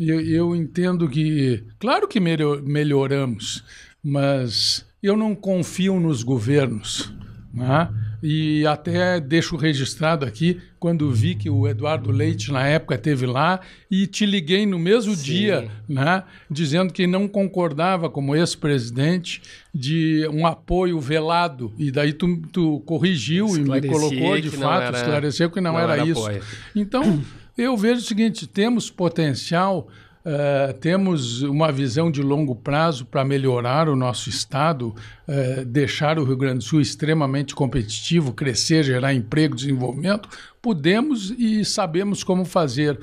eu, 0.00 0.18
eu 0.22 0.56
entendo 0.56 1.06
que, 1.10 1.62
claro 1.78 2.08
que 2.08 2.18
melhoramos, 2.18 3.62
mas 4.02 4.86
eu 5.02 5.14
não 5.14 5.34
confio 5.34 6.00
nos 6.00 6.22
governos. 6.22 7.12
Né? 7.52 7.88
E 8.22 8.66
até 8.66 9.20
deixo 9.20 9.56
registrado 9.56 10.26
aqui, 10.26 10.60
quando 10.78 11.10
vi 11.12 11.34
que 11.34 11.48
o 11.48 11.68
Eduardo 11.68 12.10
Leite, 12.10 12.52
na 12.52 12.66
época, 12.66 12.96
esteve 12.96 13.26
lá, 13.26 13.60
e 13.90 14.06
te 14.06 14.26
liguei 14.26 14.66
no 14.66 14.78
mesmo 14.78 15.14
Sim. 15.14 15.22
dia, 15.22 15.70
né, 15.88 16.24
dizendo 16.50 16.92
que 16.92 17.06
não 17.06 17.28
concordava, 17.28 18.10
como 18.10 18.34
ex-presidente, 18.34 19.40
de 19.72 20.26
um 20.32 20.46
apoio 20.46 20.98
velado. 20.98 21.72
E 21.78 21.90
daí 21.90 22.12
tu, 22.12 22.42
tu 22.52 22.80
corrigiu 22.80 23.56
e 23.56 23.60
me 23.60 23.88
colocou, 23.88 24.40
de 24.40 24.50
fato, 24.50 24.82
era, 24.82 24.96
esclareceu 24.96 25.50
que 25.50 25.60
não, 25.60 25.72
não 25.72 25.80
era, 25.80 25.94
era, 25.94 26.06
isso. 26.06 26.20
Apoio. 26.20 26.42
Então, 26.74 27.22
eu 27.56 27.76
vejo 27.76 28.00
o 28.00 28.04
seguinte: 28.04 28.46
temos 28.46 28.90
potencial 28.90 29.88
Uh, 30.28 30.74
temos 30.74 31.40
uma 31.40 31.72
visão 31.72 32.10
de 32.10 32.20
longo 32.20 32.54
prazo 32.54 33.06
para 33.06 33.24
melhorar 33.24 33.88
o 33.88 33.96
nosso 33.96 34.28
estado, 34.28 34.94
uh, 35.26 35.64
deixar 35.64 36.18
o 36.18 36.24
Rio 36.24 36.36
Grande 36.36 36.58
do 36.58 36.64
Sul 36.64 36.82
extremamente 36.82 37.54
competitivo, 37.54 38.34
crescer, 38.34 38.84
gerar 38.84 39.14
emprego, 39.14 39.56
desenvolvimento. 39.56 40.28
Podemos 40.60 41.30
e 41.30 41.64
sabemos 41.64 42.22
como 42.22 42.44
fazer. 42.44 43.00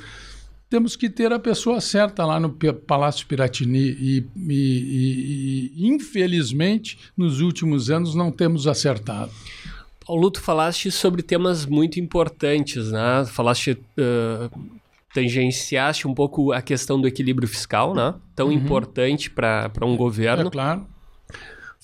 Temos 0.70 0.96
que 0.96 1.10
ter 1.10 1.34
a 1.34 1.40
pessoa 1.40 1.82
certa 1.82 2.24
lá 2.24 2.40
no 2.40 2.52
Palácio 2.86 3.26
Piratini 3.26 3.80
e, 3.80 4.28
e, 4.48 5.72
e 5.78 5.88
infelizmente, 5.88 7.00
nos 7.18 7.42
últimos 7.42 7.90
anos 7.90 8.14
não 8.14 8.32
temos 8.32 8.68
acertado. 8.68 9.32
Paulo, 10.06 10.30
tu 10.30 10.42
falaste 10.42 10.92
sobre 10.92 11.24
temas 11.24 11.66
muito 11.66 12.00
importantes, 12.00 12.92
né? 12.92 13.26
Falaste 13.26 13.72
uh 13.98 14.85
tangenciaste 15.16 16.06
um 16.06 16.14
pouco 16.14 16.52
a 16.52 16.62
questão 16.62 17.00
do 17.00 17.08
equilíbrio 17.08 17.48
fiscal, 17.48 17.96
né? 17.96 18.14
Tão 18.36 18.48
uhum. 18.48 18.52
importante 18.52 19.32
para 19.32 19.72
um 19.82 19.96
governo. 19.96 20.50
É 20.50 20.52
claro. 20.52 20.86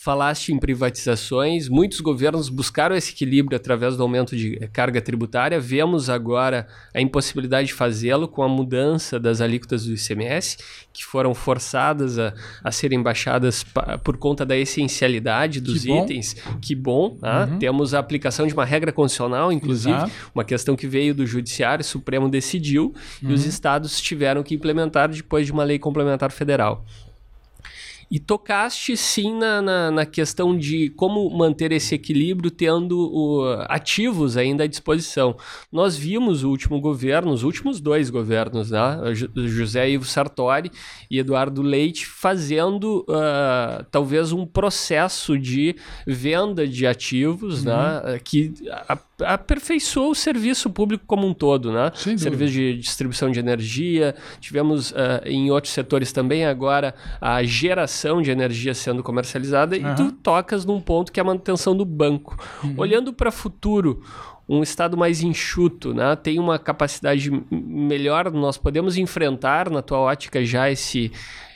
Falaste 0.04 0.52
em 0.52 0.58
privatizações, 0.58 1.70
muitos 1.70 2.02
governos 2.02 2.50
buscaram 2.50 2.96
esse 2.96 3.12
equilíbrio 3.12 3.56
através 3.56 3.96
do 3.96 4.02
aumento 4.02 4.36
de 4.36 4.58
carga 4.74 5.00
tributária. 5.00 5.60
Vemos 5.60 6.10
agora 6.10 6.68
a 6.92 7.00
impossibilidade 7.00 7.68
de 7.68 7.76
fazê-lo 7.76 8.28
com 8.28 8.42
a 8.42 8.50
mudança 8.50 9.20
das 9.20 9.42
alíquotas 9.42 9.86
do 9.86 9.94
ICMS, 9.94 10.58
que 10.92 11.06
foram 11.06 11.36
forçadas 11.36 12.18
a, 12.18 12.34
a 12.64 12.72
serem 12.72 13.00
baixadas 13.00 13.64
por 14.04 14.18
conta 14.18 14.44
da 14.44 14.58
essencialidade 14.58 15.62
dos 15.62 15.84
que 15.84 15.92
itens. 15.92 16.36
Que 16.60 16.74
bom. 16.74 17.20
Né? 17.22 17.44
Uhum. 17.44 17.60
Temos 17.60 17.94
a 17.94 18.00
aplicação 18.00 18.48
de 18.48 18.56
uma 18.56 18.66
regra 18.66 18.92
constitucional, 18.92 19.52
inclusive, 19.52 19.96
Exato. 19.96 20.12
uma 20.34 20.44
questão 20.44 20.76
que 20.76 20.88
veio 20.88 21.14
do 21.14 21.28
Judiciário, 21.28 21.84
o 21.84 21.86
Supremo 21.86 22.28
decidiu 22.28 22.92
uhum. 23.22 23.30
e 23.30 23.34
os 23.36 23.44
uhum. 23.44 23.50
estados 23.50 24.02
tiveram 24.02 24.42
que 24.42 24.56
implementar 24.56 25.10
depois 25.10 25.46
de 25.46 25.52
uma 25.52 25.64
lei 25.64 25.78
complementar 25.78 26.32
federal. 26.32 26.84
E 28.12 28.20
tocaste 28.20 28.98
sim 28.98 29.34
na, 29.34 29.62
na, 29.62 29.90
na, 29.90 30.06
questão 30.06 30.58
de 30.58 30.90
como 30.90 31.30
manter 31.30 31.72
esse 31.72 31.96
equilíbrio 31.96 32.52
tendo 32.52 33.00
o, 33.00 33.46
ativos 33.70 34.36
ainda 34.36 34.66
à 34.66 34.68
disposição. 34.68 35.38
Nós 35.72 35.96
vimos 35.96 36.44
o 36.44 36.50
último 36.50 36.82
governo, 36.82 37.32
os 37.32 37.44
últimos 37.44 37.80
dois 37.80 38.10
governos, 38.10 38.70
né? 38.70 39.00
José 39.34 39.90
Ivo 39.92 40.04
Sartori 40.04 40.70
e 41.10 41.20
Eduardo 41.20 41.62
Leite, 41.62 42.06
fazendo 42.06 43.06
uh, 43.08 43.86
talvez 43.90 44.34
um 44.34 44.46
processo 44.46 45.40
de 45.40 45.78
venda 46.06 46.68
de 46.68 46.86
ativos 46.86 47.64
né? 47.64 47.74
uhum. 47.74 48.12
né? 48.12 48.20
que 48.22 48.54
a, 48.90 49.00
aperfeiçoou 49.26 50.12
o 50.12 50.16
serviço 50.16 50.70
público 50.70 51.04
como 51.06 51.28
um 51.28 51.34
todo, 51.34 51.72
né? 51.72 51.92
Serviço 52.18 52.54
de 52.54 52.78
distribuição 52.78 53.32
de 53.32 53.40
energia, 53.40 54.16
tivemos 54.40 54.92
uh, 54.92 54.96
em 55.26 55.52
outros 55.52 55.74
setores 55.74 56.12
também 56.12 56.46
agora 56.46 56.94
a 57.20 57.44
geração 57.44 58.22
de 58.22 58.32
energia 58.32 58.74
sendo 58.74 59.04
comercializada 59.04 59.78
uhum. 59.78 59.92
e 59.92 59.96
tu 59.96 60.12
tocas 60.12 60.66
num 60.66 60.80
ponto 60.80 61.12
que 61.12 61.20
é 61.20 61.22
a 61.22 61.26
manutenção 61.26 61.76
do 61.76 61.86
banco. 61.86 62.38
Uhum. 62.64 62.76
Olhando 62.78 63.14
para 63.14 63.30
o 63.30 63.32
futuro, 63.32 64.02
um 64.48 64.62
estado 64.62 64.98
mais 64.98 65.22
enxuto, 65.22 65.94
né? 65.94 66.16
tem 66.16 66.40
uma 66.40 66.60
capacidade 66.60 67.32
melhor, 67.50 68.32
nós 68.32 68.58
podemos 68.58 68.98
enfrentar 68.98 69.70
na 69.70 69.82
tua 69.82 70.00
ótica 70.00 70.44
já 70.44 70.70
esse, 70.70 71.12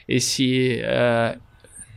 esse 0.07 0.81
uh, 0.81 1.44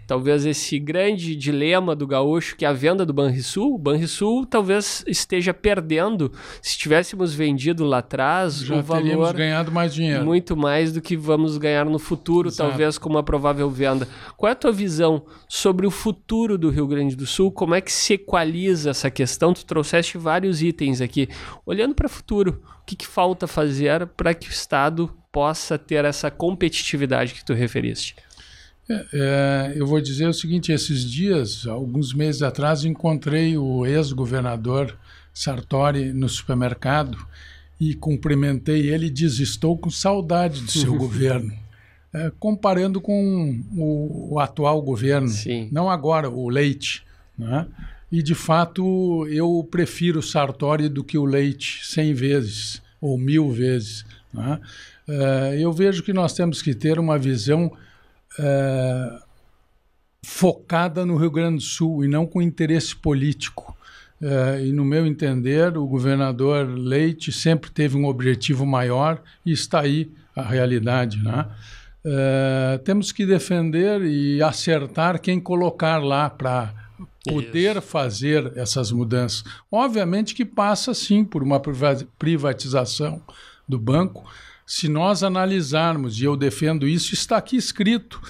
talvez 0.09 0.47
esse 0.47 0.79
grande 0.79 1.37
dilema 1.37 1.95
do 1.95 2.07
gaúcho 2.07 2.57
que 2.57 2.65
é 2.65 2.69
a 2.69 2.73
venda 2.73 3.05
do 3.05 3.13
Banrisul, 3.13 3.75
o 3.75 3.79
Banrisul 3.79 4.47
talvez 4.47 5.05
esteja 5.07 5.53
perdendo 5.53 6.33
se 6.63 6.79
tivéssemos 6.79 7.35
vendido 7.35 7.85
lá 7.85 7.99
atrás 7.99 8.61
Já 8.61 8.77
o 8.77 8.83
valor 8.83 9.35
ganhado 9.35 9.71
mais 9.71 9.95
dinheiro. 9.95 10.25
Muito 10.25 10.57
mais 10.57 10.93
do 10.93 11.03
que 11.03 11.15
vamos 11.15 11.59
ganhar 11.59 11.85
no 11.85 11.99
futuro, 11.99 12.49
Exato. 12.49 12.71
talvez 12.71 12.97
com 12.97 13.11
uma 13.11 13.23
provável 13.23 13.69
venda. 13.69 14.09
Qual 14.35 14.49
é 14.49 14.53
a 14.53 14.57
tua 14.57 14.73
visão 14.73 15.27
sobre 15.47 15.87
o 15.87 15.91
futuro 15.91 16.57
do 16.57 16.71
Rio 16.71 16.87
Grande 16.87 17.15
do 17.15 17.27
Sul? 17.27 17.53
Como 17.53 17.75
é 17.75 17.81
que 17.83 17.93
se 17.93 18.15
equaliza 18.15 18.91
essa 18.91 19.11
questão? 19.11 19.53
Tu 19.53 19.67
trouxeste 19.67 20.17
vários 20.17 20.63
itens 20.63 21.03
aqui. 21.03 21.29
Olhando 21.67 21.95
para 21.95 22.07
o 22.07 22.11
futuro, 22.11 22.63
o 22.81 22.87
que, 22.87 22.97
que 22.97 23.07
falta 23.07 23.47
fazer 23.47 24.07
para 24.07 24.33
que 24.33 24.49
o 24.49 24.51
Estado 24.51 25.11
possa 25.31 25.77
ter 25.77 26.07
essa 26.07 26.31
competitividade 26.31 27.35
que 27.35 27.45
tu 27.45 27.53
referiste? 27.53 28.17
É, 28.89 29.07
é, 29.13 29.73
eu 29.77 29.87
vou 29.87 30.01
dizer 30.01 30.27
o 30.29 30.35
seguinte: 30.35 30.73
esses 30.73 31.05
dias, 31.05 31.67
alguns 31.67 32.15
meses 32.15 32.43
atrás, 32.43 32.85
encontrei 32.85 33.57
o 33.57 33.85
ex-governador 33.85 34.97
Sartori 35.33 36.13
no 36.13 36.29
supermercado 36.29 37.19
e 37.79 37.95
cumprimentei 37.95 38.89
ele 38.89 39.07
e 39.07 39.11
disse: 39.11 39.43
Estou 39.43 39.77
com 39.77 39.91
saudade 39.91 40.63
do 40.63 40.71
seu 40.71 40.95
governo. 40.99 41.53
É, 42.13 42.33
comparando 42.39 43.01
com 43.01 43.63
o, 43.77 44.35
o 44.35 44.41
atual 44.41 44.81
governo, 44.81 45.29
Sim. 45.29 45.69
não 45.71 45.91
agora, 45.91 46.31
o 46.31 46.49
Leite. 46.49 47.05
Né? 47.37 47.67
E, 48.11 48.23
de 48.23 48.35
fato, 48.35 49.27
eu 49.29 49.69
prefiro 49.71 50.23
Sartori 50.23 50.89
do 50.89 51.05
que 51.05 51.19
o 51.19 51.27
Leite 51.27 51.83
cem 51.85 52.15
vezes 52.15 52.81
ou 52.99 53.19
mil 53.19 53.53
vezes. 53.53 54.07
Né? 54.33 54.59
É, 55.07 55.57
eu 55.59 55.71
vejo 55.71 56.03
que 56.03 56.15
nós 56.15 56.33
temos 56.33 56.63
que 56.63 56.75
ter 56.75 56.99
uma 56.99 57.19
visão 57.19 57.71
é, 58.39 59.19
focada 60.25 61.07
no 61.07 61.17
Rio 61.17 61.31
Grande 61.31 61.57
do 61.57 61.63
Sul 61.63 62.05
e 62.05 62.09
não 62.09 62.27
com 62.27 62.43
interesse 62.43 62.95
político. 62.95 63.77
É, 64.21 64.67
e, 64.67 64.73
no 64.73 64.85
meu 64.85 65.07
entender, 65.07 65.77
o 65.79 65.87
governador 65.87 66.69
Leite 66.69 67.31
sempre 67.31 67.71
teve 67.71 67.97
um 67.97 68.05
objetivo 68.05 68.67
maior 68.67 69.23
e 69.47 69.53
está 69.53 69.81
aí 69.81 70.11
a 70.35 70.43
realidade. 70.43 71.23
Né? 71.23 71.47
É, 72.05 72.81
temos 72.85 73.13
que 73.13 73.25
defender 73.25 74.03
e 74.03 74.43
acertar 74.43 75.21
quem 75.21 75.39
colocar 75.41 75.99
lá 75.99 76.29
para 76.29 76.75
poder 77.25 77.77
Isso. 77.77 77.83
fazer 77.87 78.53
essas 78.57 78.91
mudanças. 78.91 79.45
Obviamente 79.71 80.35
que 80.35 80.45
passa 80.45 80.95
sim 80.95 81.25
por 81.25 81.43
uma 81.43 81.61
privatização 82.19 83.23
do 83.69 83.79
banco. 83.79 84.25
Se 84.69 84.87
nós 84.87 85.23
analisarmos, 85.23 86.21
e 86.21 86.25
eu 86.25 86.37
defendo 86.37 86.87
isso, 86.87 87.15
está 87.15 87.39
aqui 87.39 87.57
escrito. 87.57 88.21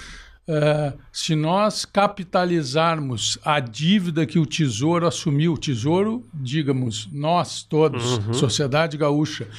Uh, 0.47 0.97
se 1.11 1.35
nós 1.35 1.83
capitalizarmos 1.83 3.37
a 3.43 3.59
dívida 3.59 4.25
que 4.25 4.39
o 4.39 4.45
Tesouro 4.45 5.05
assumiu, 5.05 5.51
o 5.51 5.57
Tesouro, 5.57 6.25
digamos, 6.33 7.09
nós 7.11 7.61
todos, 7.61 8.19
uhum. 8.19 8.33
sociedade 8.33 8.95
gaúcha, 8.95 9.49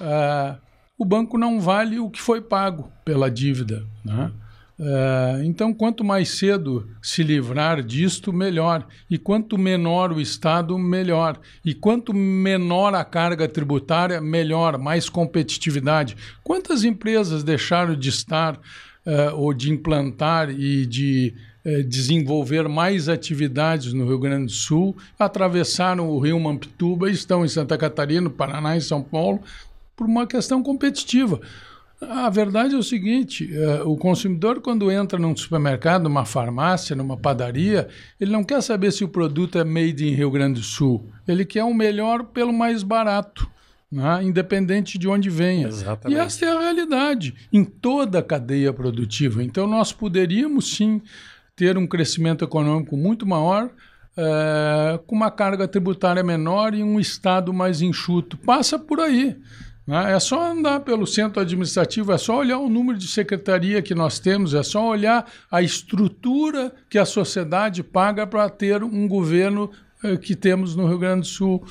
uh, 0.00 0.60
o 0.98 1.04
banco 1.04 1.38
não 1.38 1.60
vale 1.60 2.00
o 2.00 2.10
que 2.10 2.20
foi 2.20 2.40
pago 2.40 2.92
pela 3.04 3.30
dívida. 3.30 3.86
Né? 4.04 4.32
Uh, 4.78 5.44
então, 5.44 5.72
quanto 5.72 6.02
mais 6.02 6.30
cedo 6.30 6.88
se 7.00 7.22
livrar 7.22 7.82
disto, 7.82 8.32
melhor. 8.32 8.86
E 9.08 9.16
quanto 9.16 9.56
menor 9.56 10.12
o 10.12 10.20
Estado, 10.20 10.76
melhor. 10.76 11.38
E 11.64 11.74
quanto 11.74 12.12
menor 12.12 12.94
a 12.94 13.04
carga 13.04 13.46
tributária, 13.46 14.20
melhor, 14.20 14.76
mais 14.76 15.08
competitividade. 15.08 16.16
Quantas 16.42 16.82
empresas 16.82 17.44
deixaram 17.44 17.94
de 17.94 18.08
estar 18.08 18.56
uh, 18.56 19.36
ou 19.36 19.54
de 19.54 19.70
implantar 19.70 20.50
e 20.50 20.84
de 20.84 21.34
uh, 21.64 21.84
desenvolver 21.84 22.68
mais 22.68 23.08
atividades 23.08 23.92
no 23.92 24.04
Rio 24.06 24.18
Grande 24.18 24.46
do 24.46 24.52
Sul, 24.52 24.96
atravessaram 25.16 26.10
o 26.10 26.18
Rio 26.18 26.40
Mampituba 26.40 27.08
estão 27.08 27.44
em 27.44 27.48
Santa 27.48 27.78
Catarina, 27.78 28.28
Paraná 28.28 28.76
e 28.76 28.80
São 28.80 29.02
Paulo 29.02 29.40
por 29.96 30.06
uma 30.08 30.26
questão 30.26 30.64
competitiva. 30.64 31.40
A 32.10 32.30
verdade 32.30 32.74
é 32.74 32.78
o 32.78 32.82
seguinte: 32.82 33.50
uh, 33.52 33.88
o 33.88 33.96
consumidor, 33.96 34.60
quando 34.60 34.90
entra 34.90 35.18
num 35.18 35.36
supermercado, 35.36 36.04
numa 36.04 36.24
farmácia, 36.24 36.96
numa 36.96 37.16
padaria, 37.16 37.88
ele 38.20 38.30
não 38.32 38.44
quer 38.44 38.62
saber 38.62 38.92
se 38.92 39.04
o 39.04 39.08
produto 39.08 39.58
é 39.58 39.64
made 39.64 40.06
in 40.06 40.14
Rio 40.14 40.30
Grande 40.30 40.60
do 40.60 40.66
Sul. 40.66 41.10
Ele 41.26 41.44
quer 41.44 41.64
o 41.64 41.74
melhor 41.74 42.24
pelo 42.24 42.52
mais 42.52 42.82
barato 42.82 43.48
né? 43.94 44.24
independente 44.24 44.98
de 44.98 45.08
onde 45.08 45.30
venha. 45.30 45.68
Exatamente. 45.68 46.18
E 46.18 46.20
essa 46.20 46.44
é 46.44 46.48
a 46.48 46.60
realidade 46.60 47.34
em 47.52 47.64
toda 47.64 48.18
a 48.18 48.22
cadeia 48.22 48.72
produtiva. 48.72 49.42
Então, 49.42 49.68
nós 49.68 49.92
poderíamos 49.92 50.74
sim 50.74 51.00
ter 51.54 51.78
um 51.78 51.86
crescimento 51.86 52.44
econômico 52.44 52.96
muito 52.96 53.24
maior. 53.24 53.70
É, 54.16 55.00
com 55.08 55.16
uma 55.16 55.28
carga 55.28 55.66
tributária 55.66 56.22
menor 56.22 56.72
e 56.72 56.84
um 56.84 57.00
Estado 57.00 57.52
mais 57.52 57.82
enxuto. 57.82 58.36
Passa 58.36 58.78
por 58.78 59.00
aí. 59.00 59.36
Né? 59.86 60.12
É 60.12 60.20
só 60.20 60.52
andar 60.52 60.80
pelo 60.80 61.06
centro 61.06 61.40
administrativo, 61.40 62.12
é 62.12 62.18
só 62.18 62.38
olhar 62.38 62.58
o 62.58 62.68
número 62.68 62.98
de 62.98 63.08
secretaria 63.08 63.82
que 63.82 63.94
nós 63.94 64.18
temos, 64.18 64.54
é 64.54 64.62
só 64.62 64.86
olhar 64.86 65.30
a 65.50 65.62
estrutura 65.62 66.72
que 66.88 66.98
a 66.98 67.04
sociedade 67.04 67.82
paga 67.82 68.26
para 68.26 68.48
ter 68.48 68.82
um 68.82 69.06
governo 69.06 69.70
é, 70.02 70.16
que 70.16 70.34
temos 70.34 70.74
no 70.76 70.86
Rio 70.86 70.98
Grande 70.98 71.20
do 71.20 71.26
Sul 71.26 71.64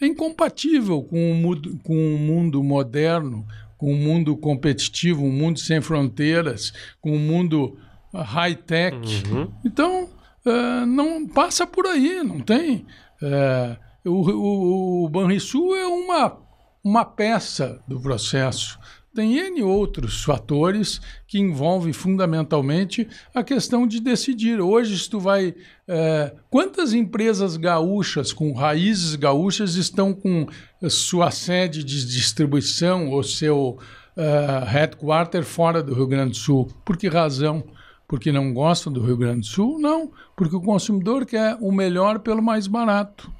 é 0.00 0.06
incompatível 0.06 1.02
com 1.02 1.30
o, 1.30 1.34
mundo, 1.34 1.78
com 1.84 1.94
o 1.94 2.18
mundo 2.18 2.62
moderno, 2.62 3.46
com 3.78 3.92
o 3.92 3.96
mundo 3.96 4.36
competitivo, 4.36 5.24
um 5.24 5.30
mundo 5.30 5.60
sem 5.60 5.80
fronteiras, 5.80 6.72
com 7.00 7.14
o 7.14 7.18
mundo 7.18 7.78
high-tech. 8.12 8.96
Uhum. 9.30 9.48
Então, 9.64 10.08
uh, 10.44 10.86
não 10.86 11.26
passa 11.26 11.66
por 11.66 11.86
aí, 11.86 12.22
não 12.22 12.40
tem. 12.40 12.84
Uh, 13.22 14.10
o, 14.10 14.30
o, 14.30 15.04
o 15.04 15.08
Banrisul 15.08 15.76
é 15.76 15.86
uma, 15.86 16.36
uma 16.84 17.04
peça 17.04 17.80
do 17.86 18.00
processo. 18.00 18.78
Tem 19.14 19.36
N 19.36 19.62
outros 19.62 20.24
fatores 20.24 20.98
que 21.26 21.38
envolvem 21.38 21.92
fundamentalmente 21.92 23.06
a 23.34 23.42
questão 23.42 23.86
de 23.86 24.00
decidir. 24.00 24.58
Hoje, 24.58 24.98
se 24.98 25.10
tu 25.10 25.20
vai. 25.20 25.54
É, 25.86 26.34
quantas 26.48 26.94
empresas 26.94 27.58
gaúchas, 27.58 28.32
com 28.32 28.54
raízes 28.54 29.14
gaúchas, 29.14 29.74
estão 29.74 30.14
com 30.14 30.46
sua 30.88 31.30
sede 31.30 31.84
de 31.84 32.06
distribuição 32.06 33.10
ou 33.10 33.22
seu 33.22 33.78
uh, 34.16 34.64
headquarter 34.64 35.44
fora 35.44 35.82
do 35.82 35.92
Rio 35.94 36.06
Grande 36.06 36.30
do 36.30 36.36
Sul? 36.36 36.70
Por 36.82 36.96
que 36.96 37.06
razão? 37.06 37.62
Porque 38.08 38.32
não 38.32 38.54
gostam 38.54 38.90
do 38.90 39.04
Rio 39.04 39.18
Grande 39.18 39.40
do 39.40 39.46
Sul? 39.46 39.78
Não, 39.78 40.10
porque 40.34 40.56
o 40.56 40.60
consumidor 40.60 41.26
quer 41.26 41.58
o 41.60 41.70
melhor 41.70 42.20
pelo 42.20 42.42
mais 42.42 42.66
barato 42.66 43.30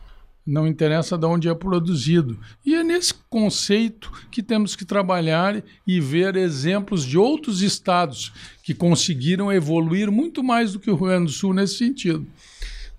não 0.47 0.67
interessa 0.67 1.17
de 1.17 1.25
onde 1.27 1.49
é 1.49 1.55
produzido. 1.55 2.39
E 2.65 2.75
é 2.75 2.83
nesse 2.83 3.15
conceito 3.31 4.11
que 4.31 4.43
temos 4.43 4.75
que 4.75 4.85
trabalhar 4.85 5.63
e 5.87 6.01
ver 6.01 6.37
exemplos 6.37 7.05
de 7.05 7.17
outros 7.17 7.63
estados 7.63 8.33
que 8.63 8.75
conseguiram 8.75 9.53
evoluir 9.53 10.11
muito 10.11 10.43
mais 10.43 10.73
do 10.73 10.81
que 10.81 10.91
o 10.91 10.97
Rio 10.97 11.07
Grande 11.07 11.27
do 11.27 11.33
Sul 11.33 11.55
nesse 11.55 11.77
sentido. 11.77 12.27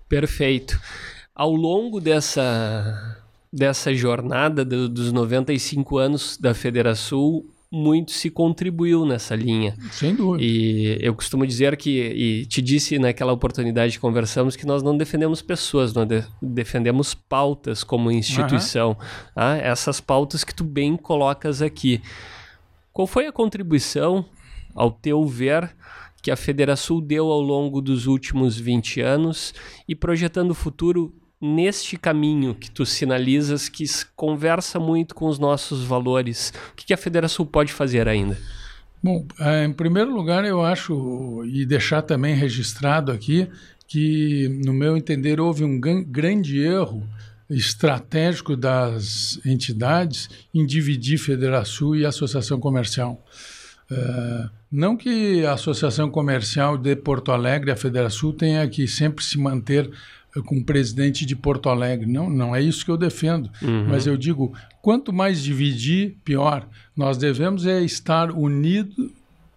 Perfeito. 0.08 0.80
Ao 1.34 1.54
longo 1.54 2.00
dessa, 2.00 3.18
dessa 3.52 3.92
jornada 3.94 4.64
do, 4.64 4.88
dos 4.88 5.12
95 5.12 5.98
anos 5.98 6.38
da 6.38 6.54
Federação, 6.54 7.44
muito 7.74 8.12
se 8.12 8.30
contribuiu 8.30 9.04
nessa 9.04 9.34
linha. 9.34 9.74
Sem 9.90 10.14
dúvida. 10.14 10.44
E 10.44 10.98
eu 11.00 11.14
costumo 11.14 11.46
dizer 11.46 11.76
que, 11.76 11.90
e 11.90 12.46
te 12.46 12.62
disse 12.62 12.98
naquela 12.98 13.32
oportunidade 13.32 13.94
que 13.94 13.98
conversamos, 13.98 14.54
que 14.54 14.64
nós 14.64 14.82
não 14.82 14.96
defendemos 14.96 15.42
pessoas, 15.42 15.92
nós 15.92 16.06
de 16.06 16.24
defendemos 16.40 17.14
pautas 17.14 17.82
como 17.82 18.10
instituição. 18.10 18.90
Uhum. 18.90 18.96
Ah, 19.34 19.56
essas 19.56 20.00
pautas 20.00 20.44
que 20.44 20.54
tu 20.54 20.62
bem 20.62 20.96
colocas 20.96 21.60
aqui. 21.60 22.00
Qual 22.92 23.06
foi 23.06 23.26
a 23.26 23.32
contribuição, 23.32 24.24
ao 24.74 24.90
teu 24.90 25.26
ver, 25.26 25.74
que 26.22 26.30
a 26.30 26.36
Federação 26.36 27.00
deu 27.00 27.30
ao 27.30 27.40
longo 27.40 27.82
dos 27.82 28.06
últimos 28.06 28.58
20 28.58 29.00
anos 29.00 29.52
e 29.88 29.94
projetando 29.94 30.52
o 30.52 30.54
futuro 30.54 31.12
neste 31.44 31.96
caminho 31.96 32.54
que 32.54 32.70
tu 32.70 32.86
sinalizas 32.86 33.68
que 33.68 33.84
conversa 34.16 34.80
muito 34.80 35.14
com 35.14 35.26
os 35.26 35.38
nossos 35.38 35.84
valores? 35.84 36.52
O 36.72 36.76
que 36.76 36.94
a 36.94 36.96
Federação 36.96 37.44
pode 37.44 37.72
fazer 37.72 38.08
ainda? 38.08 38.38
Bom, 39.02 39.26
é, 39.38 39.66
em 39.66 39.72
primeiro 39.72 40.14
lugar, 40.14 40.44
eu 40.46 40.64
acho, 40.64 41.44
e 41.44 41.66
deixar 41.66 42.00
também 42.00 42.34
registrado 42.34 43.12
aqui, 43.12 43.46
que, 43.86 44.48
no 44.64 44.72
meu 44.72 44.96
entender, 44.96 45.38
houve 45.38 45.62
um 45.62 45.78
grande 45.78 46.58
erro 46.58 47.06
estratégico 47.50 48.56
das 48.56 49.38
entidades 49.44 50.30
em 50.54 50.64
dividir 50.64 51.18
Federação 51.18 51.94
e 51.94 52.06
Associação 52.06 52.58
Comercial. 52.58 53.22
Uh, 53.90 54.48
não 54.72 54.96
que 54.96 55.44
a 55.44 55.52
Associação 55.52 56.10
Comercial 56.10 56.78
de 56.78 56.96
Porto 56.96 57.30
Alegre, 57.30 57.70
a 57.70 57.76
Federação, 57.76 58.32
tenha 58.32 58.66
que 58.66 58.88
sempre 58.88 59.22
se 59.22 59.38
manter 59.38 59.90
com 60.42 60.58
o 60.58 60.64
presidente 60.64 61.24
de 61.24 61.36
Porto 61.36 61.68
Alegre. 61.68 62.06
Não, 62.06 62.28
não 62.28 62.54
é 62.54 62.60
isso 62.60 62.84
que 62.84 62.90
eu 62.90 62.96
defendo. 62.96 63.50
Uhum. 63.62 63.86
Mas 63.88 64.06
eu 64.06 64.16
digo, 64.16 64.52
quanto 64.82 65.12
mais 65.12 65.42
dividir, 65.42 66.16
pior. 66.24 66.66
Nós 66.96 67.16
devemos 67.16 67.66
é 67.66 67.82
estar 67.82 68.30
unidos 68.30 69.10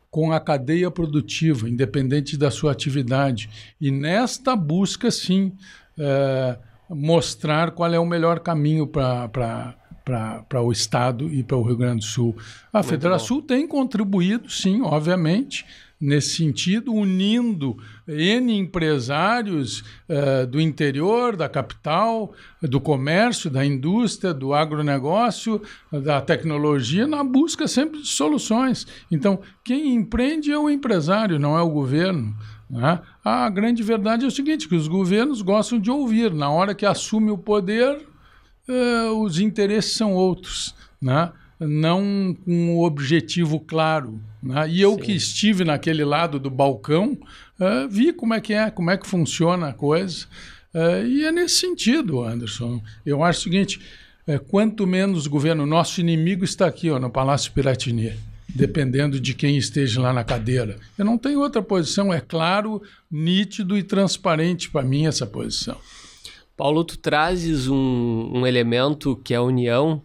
com 0.09 0.31
a 0.31 0.39
cadeia 0.39 0.89
produtiva, 0.89 1.69
independente 1.69 2.37
da 2.37 2.49
sua 2.49 2.71
atividade. 2.71 3.49
E 3.79 3.91
nesta 3.91 4.55
busca, 4.55 5.11
sim, 5.11 5.51
é, 5.97 6.57
mostrar 6.89 7.71
qual 7.71 7.93
é 7.93 7.99
o 7.99 8.05
melhor 8.05 8.39
caminho 8.39 8.87
para 8.87 9.75
para 10.47 10.61
o 10.61 10.71
Estado 10.71 11.27
e 11.27 11.43
para 11.43 11.57
o 11.57 11.61
Rio 11.61 11.75
Grande 11.75 11.99
do 11.99 12.05
Sul. 12.05 12.33
A 12.71 12.81
Federação 12.81 13.41
tem 13.41 13.67
contribuído, 13.67 14.49
sim, 14.49 14.81
obviamente, 14.81 15.65
nesse 15.99 16.35
sentido, 16.35 16.93
unindo 16.93 17.77
N 18.07 18.55
empresários 18.55 19.83
uh, 20.07 20.45
do 20.47 20.61
interior, 20.61 21.35
da 21.35 21.49
capital, 21.49 22.33
do 22.61 22.79
comércio, 22.79 23.49
da 23.49 23.65
indústria, 23.65 24.33
do 24.33 24.53
agronegócio, 24.53 25.61
da 25.91 26.21
tecnologia, 26.21 27.07
na 27.07 27.23
busca 27.23 27.67
sempre 27.67 28.01
de 28.01 28.07
soluções. 28.07 28.85
Então, 29.11 29.39
quem 29.63 29.95
empreende 29.95 30.51
é 30.51 30.57
o 30.57 30.69
empresário, 30.69 31.39
não 31.39 31.57
é 31.57 31.61
o 31.61 31.69
governo. 31.69 32.35
Né? 32.69 32.99
A 33.23 33.49
grande 33.49 33.81
verdade 33.81 34.23
é 34.23 34.27
o 34.27 34.31
seguinte: 34.31 34.67
que 34.67 34.75
os 34.75 34.87
governos 34.87 35.41
gostam 35.41 35.79
de 35.79 35.89
ouvir. 35.89 36.33
Na 36.33 36.49
hora 36.49 36.75
que 36.75 36.85
assume 36.85 37.31
o 37.31 37.37
poder, 37.37 37.97
uh, 38.69 39.23
os 39.23 39.39
interesses 39.39 39.95
são 39.95 40.13
outros. 40.13 40.75
né? 41.01 41.31
Não 41.59 42.35
com 42.45 42.51
um 42.51 42.79
objetivo 42.79 43.59
claro. 43.59 44.19
Né? 44.41 44.69
E 44.69 44.81
eu 44.81 44.93
Sim. 44.93 45.01
que 45.01 45.11
estive 45.13 45.63
naquele 45.63 46.05
lado 46.05 46.39
do 46.39 46.49
balcão, 46.49 47.17
uh, 47.59 47.87
vi 47.89 48.13
como 48.13 48.33
é 48.33 48.41
que 48.41 48.53
é, 48.53 48.69
como 48.69 48.91
é 48.91 48.97
que 48.97 49.07
funciona 49.07 49.69
a 49.69 49.73
coisa. 49.73 50.25
Uh, 50.73 51.05
e 51.05 51.25
é 51.25 51.31
nesse 51.31 51.55
sentido, 51.55 52.23
Anderson. 52.23 52.81
Eu 53.05 53.23
acho 53.23 53.39
o 53.39 53.43
seguinte: 53.43 53.79
é, 54.27 54.37
quanto 54.37 54.85
menos 54.85 55.25
governo, 55.25 55.65
nosso 55.65 56.01
inimigo 56.01 56.43
está 56.43 56.67
aqui, 56.67 56.91
ó, 56.91 56.99
no 56.99 57.09
Palácio 57.09 57.51
Piratini, 57.53 58.13
dependendo 58.47 59.19
de 59.19 59.33
quem 59.33 59.57
esteja 59.57 60.01
lá 60.01 60.11
na 60.11 60.23
cadeira. 60.23 60.77
Eu 60.97 61.05
não 61.05 61.17
tenho 61.17 61.39
outra 61.39 61.61
posição, 61.61 62.13
é 62.13 62.19
claro, 62.19 62.81
nítido 63.09 63.77
e 63.77 63.83
transparente 63.83 64.69
para 64.69 64.85
mim 64.85 65.07
essa 65.07 65.25
posição. 65.25 65.77
Paulo, 66.57 66.83
tu 66.83 66.97
trazes 66.97 67.67
um, 67.67 68.31
um 68.33 68.45
elemento 68.45 69.15
que 69.15 69.33
é 69.33 69.37
a 69.37 69.41
união 69.41 70.01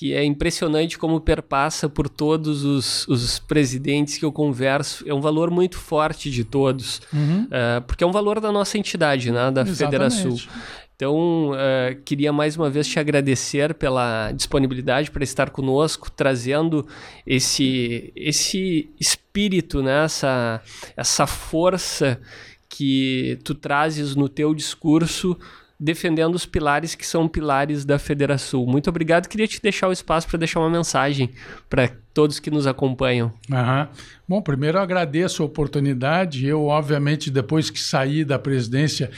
que 0.00 0.14
é 0.14 0.24
impressionante 0.24 0.96
como 0.96 1.20
perpassa 1.20 1.86
por 1.86 2.08
todos 2.08 2.64
os, 2.64 3.06
os, 3.06 3.38
presidentes 3.38 4.16
que 4.16 4.24
eu 4.24 4.32
converso. 4.32 5.04
É 5.06 5.12
um 5.12 5.20
valor 5.20 5.50
muito 5.50 5.76
forte 5.76 6.30
de 6.30 6.42
todos, 6.42 7.02
uhum. 7.12 7.42
uh, 7.42 7.82
porque 7.86 8.02
é 8.02 8.06
um 8.06 8.10
valor 8.10 8.40
da 8.40 8.50
nossa 8.50 8.78
entidade, 8.78 9.30
né, 9.30 9.50
da 9.50 9.62
Federação. 9.66 10.34
Então, 10.96 11.50
uh, 11.50 12.00
queria 12.02 12.32
mais 12.32 12.56
uma 12.56 12.70
vez 12.70 12.88
te 12.88 12.98
agradecer 12.98 13.74
pela 13.74 14.32
disponibilidade 14.32 15.10
para 15.10 15.22
estar 15.22 15.50
conosco, 15.50 16.10
trazendo 16.10 16.86
esse, 17.26 18.10
esse 18.16 18.88
espírito, 18.98 19.82
né, 19.82 20.06
essa, 20.06 20.62
essa 20.96 21.26
força 21.26 22.18
que 22.70 23.38
tu 23.44 23.54
trazes 23.54 24.16
no 24.16 24.30
teu 24.30 24.54
discurso 24.54 25.36
defendendo 25.80 26.34
os 26.34 26.44
pilares 26.44 26.94
que 26.94 27.06
são 27.06 27.26
pilares 27.26 27.86
da 27.86 27.98
Federação. 27.98 28.66
Muito 28.66 28.90
obrigado. 28.90 29.28
Queria 29.28 29.48
te 29.48 29.62
deixar 29.62 29.88
o 29.88 29.92
espaço 29.92 30.28
para 30.28 30.38
deixar 30.38 30.60
uma 30.60 30.68
mensagem 30.68 31.30
para 31.70 31.88
todos 32.12 32.38
que 32.38 32.50
nos 32.50 32.66
acompanham. 32.66 33.32
Uhum. 33.50 33.88
Bom, 34.28 34.42
primeiro 34.42 34.76
eu 34.76 34.82
agradeço 34.82 35.42
a 35.42 35.46
oportunidade. 35.46 36.46
Eu, 36.46 36.66
obviamente, 36.66 37.30
depois 37.30 37.70
que 37.70 37.80
saí 37.80 38.26
da 38.26 38.38
presidência, 38.38 39.10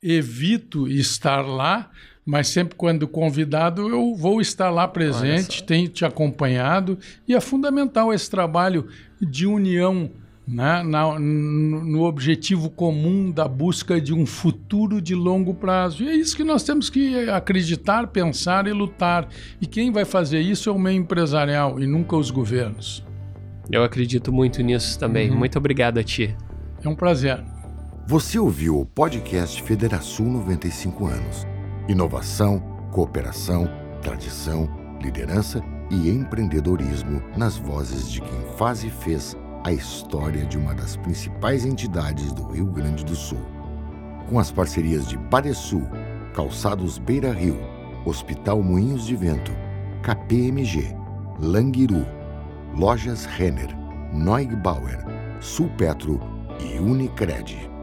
evito 0.00 0.86
estar 0.86 1.40
lá, 1.40 1.90
mas 2.24 2.46
sempre 2.46 2.76
quando 2.76 3.08
convidado 3.08 3.88
eu 3.88 4.14
vou 4.14 4.40
estar 4.40 4.70
lá 4.70 4.86
presente, 4.86 5.64
tenho 5.64 5.88
te 5.88 6.04
acompanhado 6.04 6.96
e 7.26 7.34
é 7.34 7.40
fundamental 7.40 8.12
esse 8.14 8.30
trabalho 8.30 8.86
de 9.20 9.46
união 9.46 10.10
né, 10.46 10.82
na, 10.82 11.18
no 11.18 12.02
objetivo 12.02 12.68
comum 12.68 13.30
da 13.30 13.48
busca 13.48 14.00
de 14.00 14.12
um 14.12 14.26
futuro 14.26 15.00
de 15.00 15.14
longo 15.14 15.54
prazo. 15.54 16.04
E 16.04 16.08
é 16.08 16.14
isso 16.14 16.36
que 16.36 16.44
nós 16.44 16.62
temos 16.62 16.90
que 16.90 17.28
acreditar, 17.30 18.06
pensar 18.08 18.66
e 18.66 18.72
lutar. 18.72 19.28
E 19.60 19.66
quem 19.66 19.90
vai 19.90 20.04
fazer 20.04 20.40
isso 20.40 20.68
é 20.68 20.72
o 20.72 20.78
meio 20.78 20.98
empresarial 20.98 21.80
e 21.80 21.86
nunca 21.86 22.16
os 22.16 22.30
governos. 22.30 23.04
Eu 23.70 23.82
acredito 23.82 24.32
muito 24.32 24.62
nisso 24.62 24.98
também. 24.98 25.30
Uhum. 25.30 25.38
Muito 25.38 25.58
obrigado 25.58 25.98
a 25.98 26.04
ti. 26.04 26.36
É 26.82 26.88
um 26.88 26.94
prazer. 26.94 27.42
Você 28.06 28.38
ouviu 28.38 28.78
o 28.78 28.84
podcast 28.84 29.62
Federação 29.62 30.26
95 30.26 31.06
anos. 31.06 31.46
Inovação, 31.88 32.60
cooperação, 32.92 33.66
tradição, 34.02 34.68
liderança 35.02 35.62
e 35.90 36.10
empreendedorismo 36.10 37.22
nas 37.36 37.56
vozes 37.56 38.10
de 38.10 38.20
quem 38.20 38.40
faz 38.58 38.84
e 38.84 38.90
fez 38.90 39.34
a 39.64 39.72
história 39.72 40.44
de 40.44 40.58
uma 40.58 40.74
das 40.74 40.94
principais 40.94 41.64
entidades 41.64 42.32
do 42.32 42.46
Rio 42.52 42.66
Grande 42.66 43.02
do 43.02 43.16
Sul. 43.16 43.40
Com 44.28 44.38
as 44.38 44.52
parcerias 44.52 45.08
de 45.08 45.16
Padesul, 45.16 45.88
Calçados 46.34 46.98
Beira 46.98 47.32
Rio, 47.32 47.58
Hospital 48.04 48.62
Moinhos 48.62 49.06
de 49.06 49.16
Vento, 49.16 49.52
KPMG, 50.02 50.94
Languiru, 51.40 52.06
Lojas 52.76 53.24
Renner, 53.24 53.74
Neugbauer, 54.12 55.02
Sulpetro 55.40 56.20
e 56.60 56.78
Unicred. 56.78 57.73